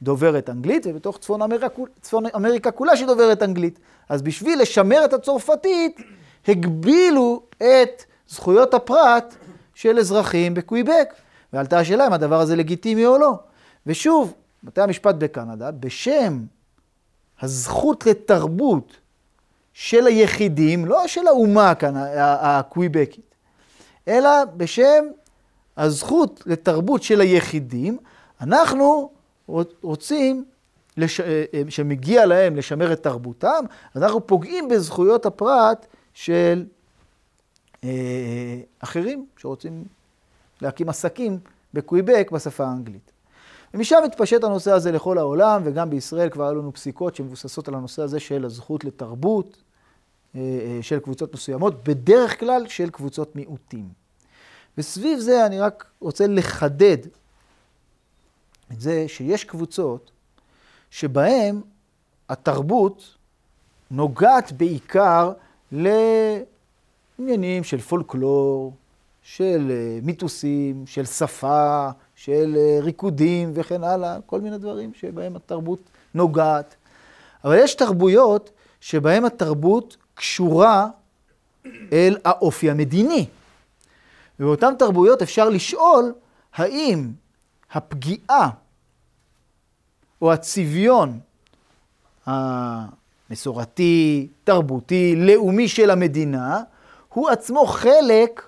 [0.03, 1.66] דוברת אנגלית, ובתוך צפון אמריקה,
[2.01, 3.78] צפון אמריקה כולה שהיא דוברת אנגלית.
[4.09, 6.01] אז בשביל לשמר את הצרפתית,
[6.49, 9.35] הגבילו את זכויות הפרט
[9.74, 11.14] של אזרחים בקוויבק.
[11.53, 13.32] ועלתה השאלה אם הדבר הזה לגיטימי או לא.
[13.87, 14.35] ושוב,
[14.65, 16.45] בתי המשפט בקנדה, בשם
[17.43, 18.97] הזכות לתרבות
[19.73, 23.35] של היחידים, לא של האומה כאן, הקוויבקית,
[24.09, 25.05] אלא בשם
[25.77, 27.99] הזכות לתרבות של היחידים,
[28.41, 29.11] אנחנו
[29.83, 30.45] רוצים,
[30.97, 31.21] לש...
[31.21, 33.65] אה, אה, שמגיע להם לשמר את תרבותם,
[33.97, 36.65] אנחנו פוגעים בזכויות הפרט של
[37.85, 39.85] אה, אחרים שרוצים
[40.61, 41.39] להקים עסקים
[41.75, 43.14] בקוויבק בשפה האנגלית.
[43.75, 48.03] ומשם התפשט הנושא הזה לכל העולם, וגם בישראל כבר היו לנו פסיקות שמבוססות על הנושא
[48.03, 49.57] הזה של הזכות לתרבות
[50.35, 53.89] אה, אה, של קבוצות מסוימות, בדרך כלל של קבוצות מיעוטים.
[54.79, 56.99] וסביב זה אני רק רוצה לחדד
[58.72, 60.11] את זה שיש קבוצות
[60.91, 61.61] שבהן
[62.29, 63.14] התרבות
[63.91, 65.33] נוגעת בעיקר
[65.72, 68.72] לעניינים של פולקלור,
[69.22, 75.79] של אה, מיתוסים, של שפה, של אה, ריקודים וכן הלאה, כל מיני דברים שבהם התרבות
[76.15, 76.75] נוגעת.
[77.45, 78.51] אבל יש תרבויות
[78.81, 80.89] שבהם התרבות קשורה
[81.93, 83.27] אל האופי המדיני.
[84.41, 86.12] ובאותן תרבויות אפשר לשאול
[86.55, 87.11] האם
[87.73, 88.51] הפגיעה
[90.23, 91.19] או הצביון
[92.27, 96.62] המסורתי, תרבותי, לאומי של המדינה,
[97.09, 98.43] הוא עצמו חלק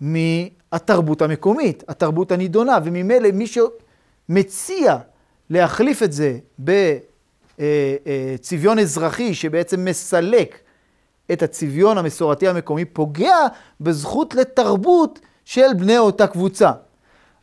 [0.00, 4.96] מהתרבות המקומית, התרבות הנידונה, וממילא מי שמציע
[5.50, 6.38] להחליף את זה
[7.58, 10.58] בצביון אזרחי שבעצם מסלק
[11.32, 13.36] את הצביון המסורתי המקומי, פוגע
[13.80, 16.72] בזכות לתרבות של בני אותה קבוצה.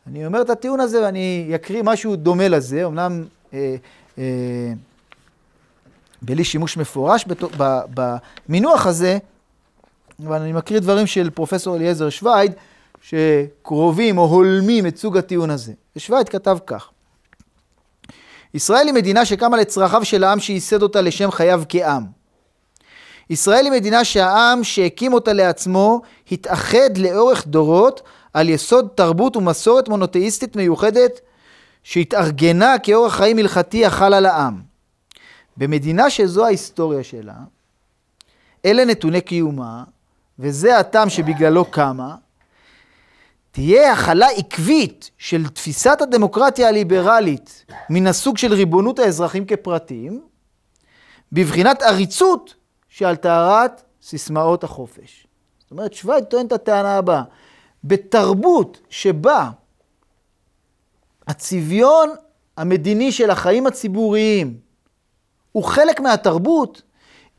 [0.08, 3.24] אני אומר את הטיעון הזה ואני אקריא משהו דומה לזה, אמנם
[3.54, 3.76] אה,
[4.18, 4.24] אה,
[6.22, 7.26] בלי שימוש מפורש
[7.94, 9.18] במינוח הזה,
[10.20, 12.52] אבל אני מקריא דברים של פרופסור אליעזר שווייד,
[13.02, 15.74] שקרובים או הולמים את סוג הטיעון הזה.
[15.96, 16.90] ושווייד כתב כך:
[18.54, 22.04] ישראל היא מדינה שקמה לצרכיו של העם שייסד אותה לשם חייו כעם.
[23.30, 26.02] ישראל היא מדינה שהעם שהקים אותה לעצמו
[26.32, 28.02] התאחד לאורך דורות
[28.34, 31.20] על יסוד תרבות ומסורת מונותאיסטית מיוחדת
[31.84, 34.62] שהתארגנה כאורח חיים הלכתי החל על העם.
[35.58, 37.34] במדינה שזו ההיסטוריה שלה,
[38.66, 39.84] אלה נתוני קיומה,
[40.44, 42.16] וזה הטעם שבגללו קמה,
[43.52, 50.22] תהיה הכלה עקבית של תפיסת הדמוקרטיה הליברלית מן הסוג של ריבונות האזרחים כפרטים,
[51.32, 52.56] בבחינת עריצות
[52.90, 55.28] שעל טהרת סיסמאות החופש.
[55.60, 57.24] זאת אומרת, שווייד טוען את הטענה הבאה,
[57.84, 59.50] בתרבות שבה
[61.28, 62.10] הצביון
[62.58, 64.58] המדיני של החיים הציבוריים
[65.52, 66.82] הוא חלק מהתרבות,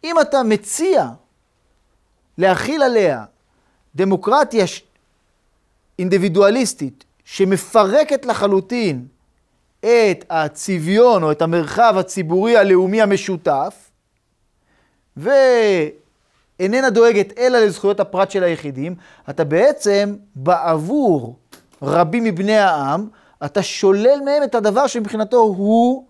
[0.04, 1.08] אם אתה מציע
[2.38, 3.24] להכיל עליה
[3.94, 4.64] דמוקרטיה
[5.98, 9.06] אינדיבידואליסטית שמפרקת לחלוטין
[9.80, 13.90] את הצביון או את המרחב הציבורי הלאומי המשותף,
[15.16, 18.94] ואיננה דואגת אלא לזכויות הפרט של היחידים,
[19.30, 21.36] אתה בעצם בעבור
[21.82, 23.08] רבים מבני העם,
[23.44, 26.04] אתה שולל מהם את הדבר שמבחינתו הוא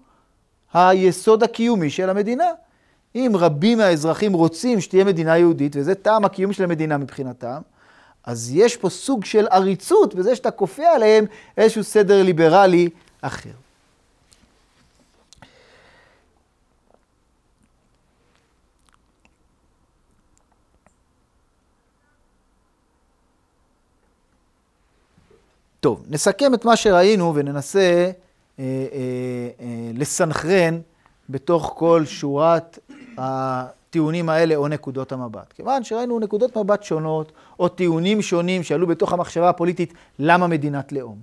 [0.74, 2.44] היסוד הקיומי של המדינה.
[3.14, 7.60] אם רבים מהאזרחים רוצים שתהיה מדינה יהודית, וזה טעם הקיום של המדינה מבחינתם,
[8.24, 11.24] אז יש פה סוג של עריצות בזה שאתה כופה עליהם
[11.56, 12.88] איזשהו סדר ליברלי
[13.20, 13.50] אחר.
[25.80, 28.10] טוב, נסכם את מה שראינו וננסה אה,
[28.58, 28.64] אה,
[29.60, 30.80] אה, לסנכרן
[31.28, 32.78] בתוך כל שורת
[33.18, 35.52] הטיעונים האלה או נקודות המבט.
[35.52, 41.18] כיוון שראינו נקודות מבט שונות או טיעונים שונים שעלו בתוך המחשבה הפוליטית, למה מדינת לאום?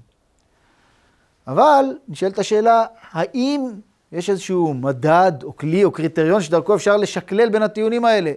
[1.48, 3.72] אבל נשאלת השאלה, האם
[4.12, 8.32] יש איזשהו מדד או כלי או קריטריון שדרכו אפשר לשקלל בין הטיעונים האלה?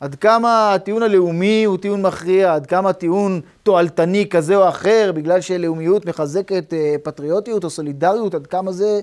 [0.00, 5.40] עד כמה הטיעון הלאומי הוא טיעון מכריע, עד כמה טיעון תועלתני כזה או אחר, בגלל
[5.40, 9.00] שלאומיות מחזקת אה, פטריוטיות או סולידריות, עד כמה זה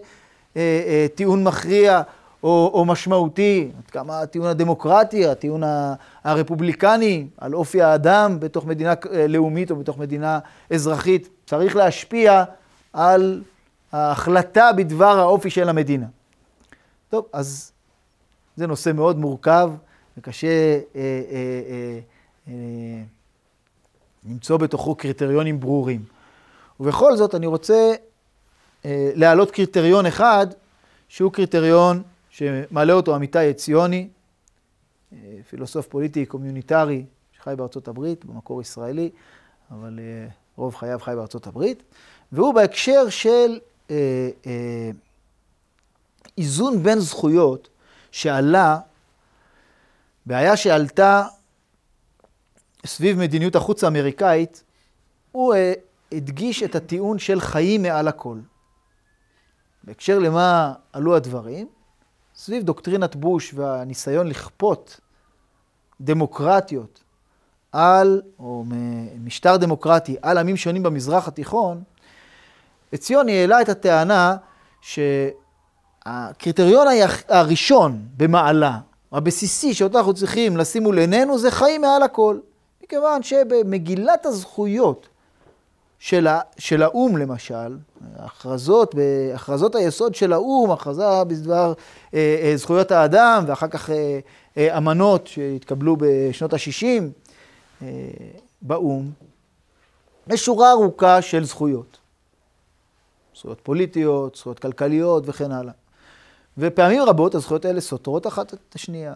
[0.57, 2.01] אה, אה, טיעון מכריע
[2.45, 5.63] או, או משמעותי, עד כמה הטיעון הדמוקרטי, הטיעון
[6.23, 8.93] הרפובליקני, על אופי האדם בתוך מדינה
[9.29, 10.39] לאומית או בתוך מדינה
[10.69, 12.43] אזרחית, צריך להשפיע
[12.93, 13.43] על
[13.91, 16.05] ההחלטה בדבר האופי של המדינה.
[17.09, 17.71] טוב, אז
[18.55, 19.71] זה נושא מאוד מורכב.
[20.17, 21.99] וקשה אה, אה, אה,
[22.47, 22.53] אה,
[24.29, 26.03] למצוא בתוכו קריטריונים ברורים.
[26.79, 27.93] ובכל זאת אני רוצה
[28.85, 30.47] אה, להעלות קריטריון אחד,
[31.07, 32.03] שהוא קריטריון
[32.35, 34.07] שמעלה אותו אמיתי עציוני,
[35.13, 35.17] אה,
[35.49, 39.09] פילוסוף פוליטי קומיוניטרי שחי בארצות הברית, במקור ישראלי,
[39.71, 41.83] אבל אה, רוב חייו חי בארצות הברית,
[42.31, 43.59] והוא בהקשר של
[43.91, 44.29] אה,
[46.37, 47.69] איזון בין זכויות
[48.11, 48.79] שעלה
[50.25, 51.23] בעיה שעלתה
[52.85, 54.63] סביב מדיניות החוץ האמריקאית,
[55.31, 55.53] הוא
[56.11, 58.37] הדגיש את הטיעון של חיים מעל הכל.
[59.83, 61.74] בהקשר למה עלו הדברים?
[62.35, 64.99] סביב דוקטרינת בוש והניסיון לכפות
[66.01, 67.03] דמוקרטיות
[67.71, 68.63] על, או
[69.23, 71.83] משטר דמוקרטי, על עמים שונים במזרח התיכון,
[72.91, 74.35] עציוני העלה את הטענה
[74.81, 76.87] שהקריטריון
[77.27, 78.79] הראשון במעלה
[79.11, 82.39] הבסיסי שאותו אנחנו צריכים לשים מול עינינו זה חיים מעל הכל.
[82.83, 85.07] מכיוון שבמגילת הזכויות
[86.05, 87.77] של, ה, של האו"ם למשל,
[88.15, 91.73] הכרזות, בהכרזות היסוד של האו"ם, הכרזה בדבר
[92.13, 94.19] אה, אה, זכויות האדם ואחר כך אה,
[94.57, 96.85] אה, אמנות שהתקבלו בשנות ה-60
[97.81, 97.87] אה,
[98.61, 99.11] באו"ם,
[100.27, 101.97] יש שורה ארוכה של זכויות.
[103.35, 105.73] זכויות פוליטיות, זכויות כלכליות וכן הלאה.
[106.57, 109.13] ופעמים רבות הזכויות האלה סותרות אחת את השנייה.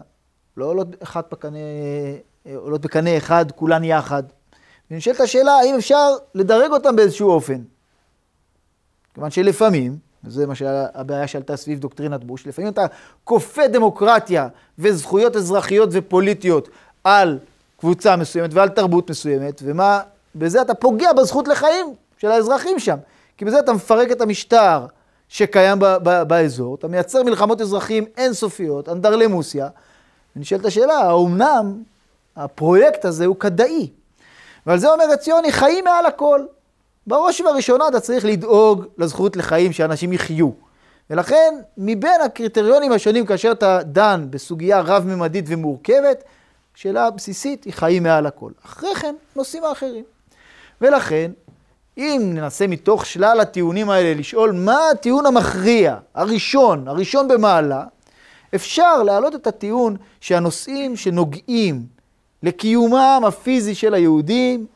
[0.56, 1.58] לא עולות, אחת בקנה,
[2.54, 4.22] עולות בקנה אחד, כולן יחד.
[4.90, 7.62] ונשאלת השאלה, האם אפשר לדרג אותן באיזשהו אופן?
[9.14, 12.86] כיוון שלפעמים, וזה מה שהבעיה שעלתה סביב דוקטרינת בוש, לפעמים אתה
[13.24, 16.68] כופה דמוקרטיה וזכויות אזרחיות ופוליטיות
[17.04, 17.38] על
[17.76, 20.00] קבוצה מסוימת ועל תרבות מסוימת, ומה,
[20.34, 22.96] בזה אתה פוגע בזכות לחיים של האזרחים שם.
[23.36, 24.86] כי בזה אתה מפרק את המשטר,
[25.28, 29.68] שקיים ב- ב- באזור, אתה מייצר מלחמות אזרחים אינסופיות, אנדרלמוסיה,
[30.36, 31.82] ונשאלת השאלה, האומנם
[32.36, 33.88] הפרויקט הזה הוא כדאי?
[34.66, 36.40] ועל זה אומר ציוני, חיים מעל הכל.
[37.06, 40.50] בראש ובראשונה אתה צריך לדאוג לזכות לחיים, שאנשים יחיו.
[41.10, 46.24] ולכן, מבין הקריטריונים השונים, כאשר אתה דן בסוגיה רב-ממדית ומורכבת,
[46.74, 48.50] שאלה בסיסית היא חיים מעל הכל.
[48.64, 50.04] אחרי כן, נושאים האחרים.
[50.80, 51.30] ולכן,
[51.98, 57.84] אם ננסה מתוך שלל הטיעונים האלה לשאול מה הטיעון המכריע, הראשון, הראשון במעלה,
[58.54, 61.86] אפשר להעלות את הטיעון שהנושאים שנוגעים
[62.42, 64.66] לקיומם הפיזי של היהודים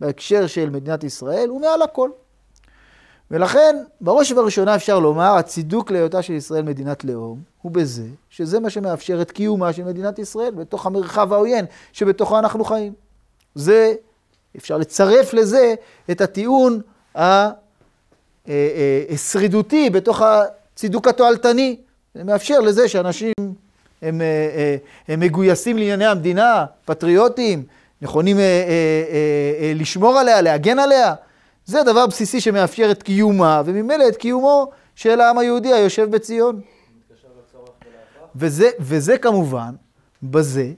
[0.00, 2.10] בהקשר של מדינת ישראל הוא מעל הכל.
[3.30, 8.70] ולכן, בראש ובראשונה אפשר לומר, הצידוק להיותה של ישראל מדינת לאום הוא בזה שזה מה
[8.70, 12.92] שמאפשר את קיומה של מדינת ישראל בתוך המרחב העוין שבתוכו אנחנו חיים.
[13.54, 13.94] זה
[14.56, 15.74] אפשר לצרף לזה
[16.10, 16.80] את הטיעון
[19.10, 21.76] השרידותי בתוך הצידוק התועלתני.
[22.14, 23.32] זה מאפשר לזה שאנשים
[24.02, 24.20] הם,
[25.08, 27.64] הם מגויסים לענייני המדינה, פטריוטים,
[28.02, 28.36] נכונים
[29.74, 31.14] לשמור עליה, להגן עליה.
[31.64, 36.60] זה דבר בסיסי שמאפשר את קיומה, וממילא את קיומו של העם היהודי היושב בציון.
[38.36, 39.74] וזה, וזה כמובן,
[40.22, 40.72] בזה,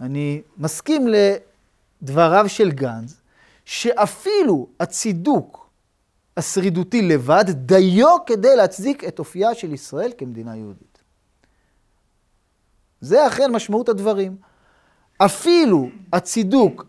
[0.00, 1.08] אני מסכים
[2.02, 3.14] דבריו של גנץ,
[3.64, 5.68] שאפילו הצידוק
[6.36, 10.87] השרידותי לבד דיו כדי להצדיק את אופייה של ישראל כמדינה יהודית.
[13.00, 14.36] זה אכן משמעות הדברים.
[15.18, 16.86] אפילו הצידוק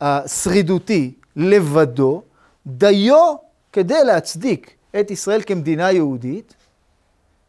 [0.00, 2.22] השרידותי לבדו
[2.66, 3.34] דיו
[3.72, 6.54] כדי להצדיק את ישראל כמדינה יהודית,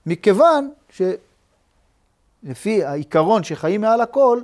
[0.05, 0.69] מכיוון
[2.43, 4.41] שלפי העיקרון שחיים מעל הכל,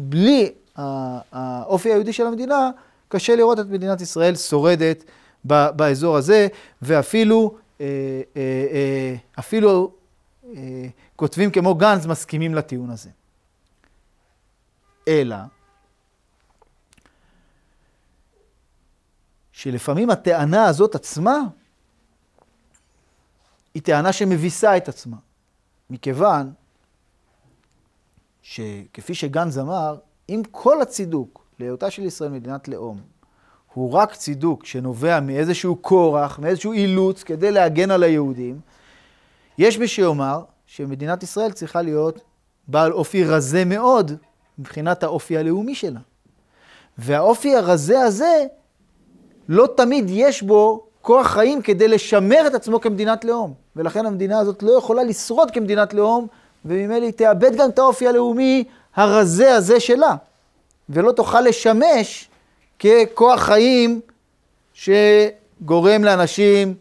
[0.00, 2.70] בלי האופי היהודי של המדינה,
[3.08, 5.04] קשה לראות את מדינת ישראל שורדת
[5.44, 6.48] באזור הזה,
[6.82, 7.86] ואפילו אה,
[8.36, 9.90] אה, אה, אפילו
[11.16, 13.10] כותבים כמו גנץ מסכימים לטיעון הזה.
[15.08, 15.36] אלא
[19.52, 21.38] שלפעמים הטענה הזאת עצמה
[23.74, 25.16] היא טענה שמביסה את עצמה,
[25.90, 26.52] מכיוון
[28.42, 33.00] שכפי שגנז אמר, אם כל הצידוק להיותה של ישראל מדינת לאום
[33.74, 38.60] הוא רק צידוק שנובע מאיזשהו כורח, מאיזשהו אילוץ כדי להגן על היהודים,
[39.58, 42.20] יש מי שיאמר שמדינת ישראל צריכה להיות
[42.68, 44.12] בעל אופי רזה מאוד
[44.58, 46.00] מבחינת האופי הלאומי שלה.
[46.98, 48.44] והאופי הרזה הזה,
[49.48, 53.54] לא תמיד יש בו כוח חיים כדי לשמר את עצמו כמדינת לאום.
[53.76, 56.26] ולכן המדינה הזאת לא יכולה לשרוד כמדינת לאום,
[56.64, 60.14] וממילא היא תאבד גם את האופי הלאומי הרזה הזה שלה.
[60.88, 62.28] ולא תוכל לשמש
[62.78, 64.00] ככוח חיים
[64.72, 66.74] שגורם לאנשים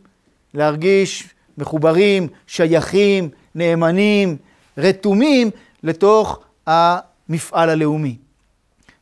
[0.54, 4.38] להרגיש מחוברים, שייכים, נאמנים,
[4.78, 5.50] רתומים
[5.84, 8.18] לתוך המפעל הלאומי.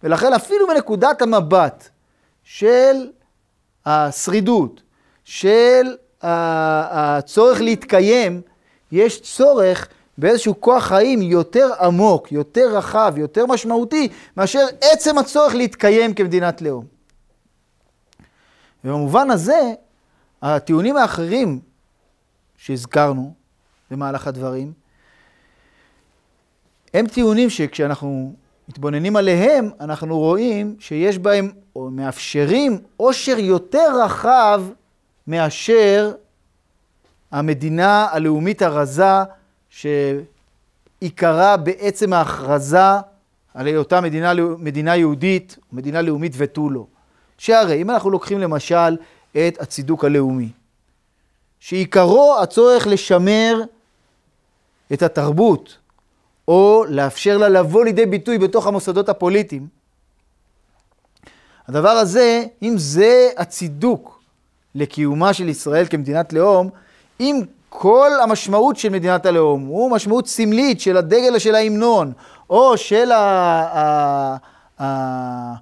[0.04, 1.90] ולכן אפילו מנקודת המבט
[2.44, 3.10] של
[3.86, 4.82] השרידות,
[5.24, 8.42] של הצורך להתקיים,
[8.92, 9.88] יש צורך
[10.18, 16.86] באיזשהו כוח חיים יותר עמוק, יותר רחב, יותר משמעותי, מאשר עצם הצורך להתקיים כמדינת לאום.
[18.84, 19.74] ובמובן הזה,
[20.42, 21.60] הטיעונים האחרים
[22.64, 23.34] שהזכרנו
[23.92, 24.74] במהלך הדברים,
[26.94, 28.34] הם טיעונים שכשאנחנו
[28.70, 34.64] מתבוננים עליהם, אנחנו רואים שיש בהם, או מאפשרים, עושר יותר רחב
[35.28, 36.14] מאשר
[37.32, 39.14] המדינה הלאומית הרזה
[39.70, 42.78] שעיקרה בעצם ההכרזה
[43.54, 46.86] על היותה מדינה, מדינה יהודית, מדינה לאומית ותו לא.
[47.38, 48.98] שהרי אם אנחנו לוקחים למשל
[49.32, 50.50] את הצידוק הלאומי,
[51.64, 53.62] שעיקרו הצורך לשמר
[54.94, 55.78] את התרבות,
[56.48, 59.68] או לאפשר לה לבוא לידי ביטוי בתוך המוסדות הפוליטיים.
[61.68, 64.22] הדבר הזה, אם זה הצידוק
[64.76, 66.70] לקיומה של ישראל כמדינת לאום,
[67.20, 72.14] אם כל המשמעות של מדינת הלאום הוא משמעות סמלית של הדגל של ההמנון,
[72.50, 73.18] או של ה...
[73.74, 74.38] ה...
[74.80, 75.54] ה...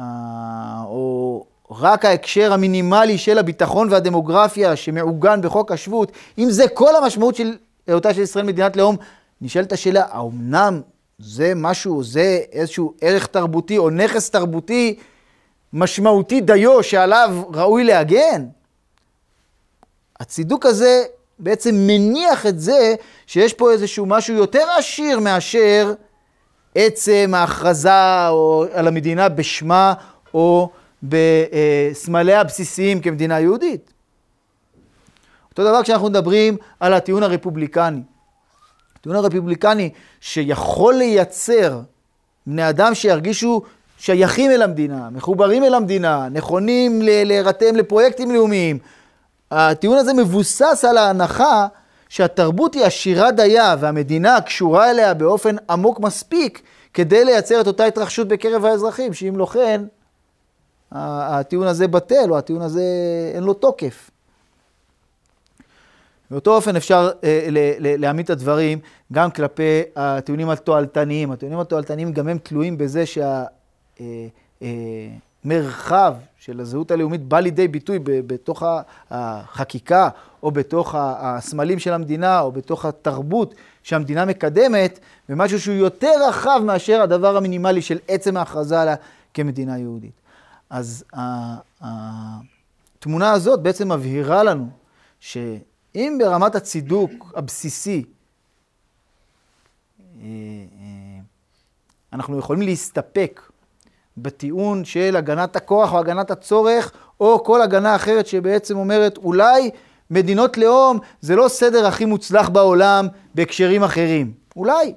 [0.00, 0.82] ה...
[0.84, 7.56] או רק ההקשר המינימלי של הביטחון והדמוגרפיה שמעוגן בחוק השבות, אם זה כל המשמעות של
[7.86, 8.96] היותה של ישראל מדינת לאום,
[9.40, 10.80] נשאלת השאלה, האומנם
[11.18, 14.96] זה משהו, זה איזשהו ערך תרבותי או נכס תרבותי
[15.72, 18.46] משמעותי דיו שעליו ראוי להגן?
[20.20, 21.02] הצידוק הזה
[21.38, 22.94] בעצם מניח את זה
[23.26, 25.94] שיש פה איזשהו משהו יותר עשיר מאשר
[26.74, 29.94] עצם ההכרזה או על המדינה בשמה
[30.34, 30.70] או
[31.08, 33.92] בסמליה הבסיסיים כמדינה יהודית.
[35.50, 38.00] אותו דבר כשאנחנו מדברים על הטיעון הרפובליקני.
[38.96, 39.90] הטיעון הרפובליקני
[40.20, 41.80] שיכול לייצר
[42.46, 43.62] בני אדם שירגישו
[43.98, 48.78] שייכים אל המדינה, מחוברים אל המדינה, נכונים להירתם לפרויקטים לאומיים.
[49.50, 51.66] הטיעון הזה מבוסס על ההנחה
[52.08, 56.62] שהתרבות היא עשירה דייה והמדינה קשורה אליה באופן עמוק מספיק
[56.94, 59.82] כדי לייצר את אותה התרחשות בקרב האזרחים, שאם לא כן,
[60.94, 62.82] הטיעון הזה בטל או הטיעון הזה
[63.34, 64.10] אין לו תוקף.
[66.30, 67.46] באותו אופן אפשר אה,
[67.80, 68.78] להעמיד את הדברים
[69.12, 71.30] גם כלפי הטיעונים התועלתניים.
[71.30, 74.04] הטיעונים התועלתניים גם הם תלויים בזה שהמרחב
[75.92, 78.62] אה, אה, של הזהות הלאומית בא לידי ביטוי בתוך
[79.10, 80.08] החקיקה,
[80.42, 87.00] או בתוך הסמלים של המדינה, או בתוך התרבות שהמדינה מקדמת, במשהו שהוא יותר רחב מאשר
[87.00, 88.94] הדבר המינימלי של עצם ההכרזה עליה
[89.34, 90.23] כמדינה יהודית.
[90.74, 91.04] אז
[91.80, 94.68] התמונה הזאת בעצם מבהירה לנו
[95.20, 95.36] ש...
[95.94, 98.04] אם ברמת הצידוק הבסיסי
[100.00, 101.20] אה, אה,
[102.12, 103.40] אנחנו יכולים להסתפק
[104.16, 109.70] בטיעון של הגנת הכוח או הגנת הצורך, או כל הגנה אחרת שבעצם אומרת אולי
[110.10, 114.32] מדינות לאום זה לא סדר הכי מוצלח בעולם בהקשרים אחרים.
[114.56, 114.94] אולי.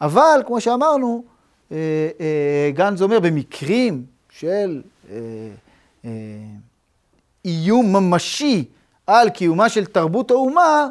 [0.00, 1.24] אבל כמו שאמרנו,
[1.72, 4.82] אה, גנץ אומר במקרים של
[7.44, 8.64] איום ממשי
[9.06, 10.88] על קיומה של תרבות האומה,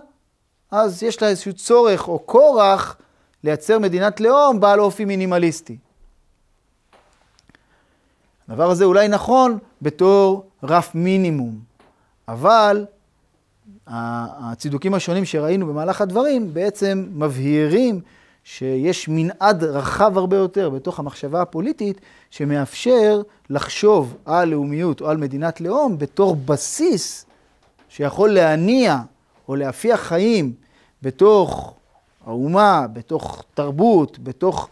[0.72, 2.98] אז יש לה איזשהו צורך או כורח
[3.44, 5.78] לייצר מדינת לאום בעל אופי מינימליסטי.
[8.48, 11.60] הדבר הזה אולי נכון בתור רף מינימום,
[12.28, 12.86] אבל
[13.88, 18.02] הצידוקים השונים שראינו במהלך הדברים בעצם מבהירים
[18.44, 25.62] שיש מנעד רחב הרבה יותר בתוך המחשבה הפוליטית שמאפשר לחשוב על לאומיות או על מדינת
[25.62, 27.26] לאום בתור בסיס
[27.90, 28.98] שיכול להניע
[29.48, 30.54] או להפיח חיים
[31.02, 31.74] בתוך
[32.26, 34.70] האומה, בתוך תרבות, בתוך,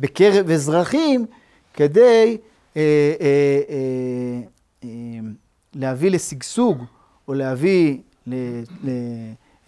[0.00, 1.26] בקרב אזרחים,
[1.74, 2.38] כדי
[2.76, 2.82] אה,
[3.20, 4.40] אה, אה,
[4.84, 4.88] אה,
[5.74, 6.84] להביא לשגשוג
[7.28, 7.98] או להביא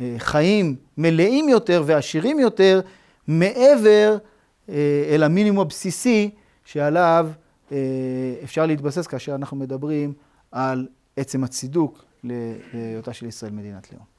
[0.01, 2.81] לחיים מלאים יותר ועשירים יותר,
[3.29, 4.17] מעבר
[5.09, 6.31] אל המינימום הבסיסי
[6.65, 7.31] שעליו
[8.45, 10.13] אפשר להתבסס כאשר אנחנו מדברים
[10.53, 14.14] על עצם הצידוק להיותה של ישראל מדינת לאום.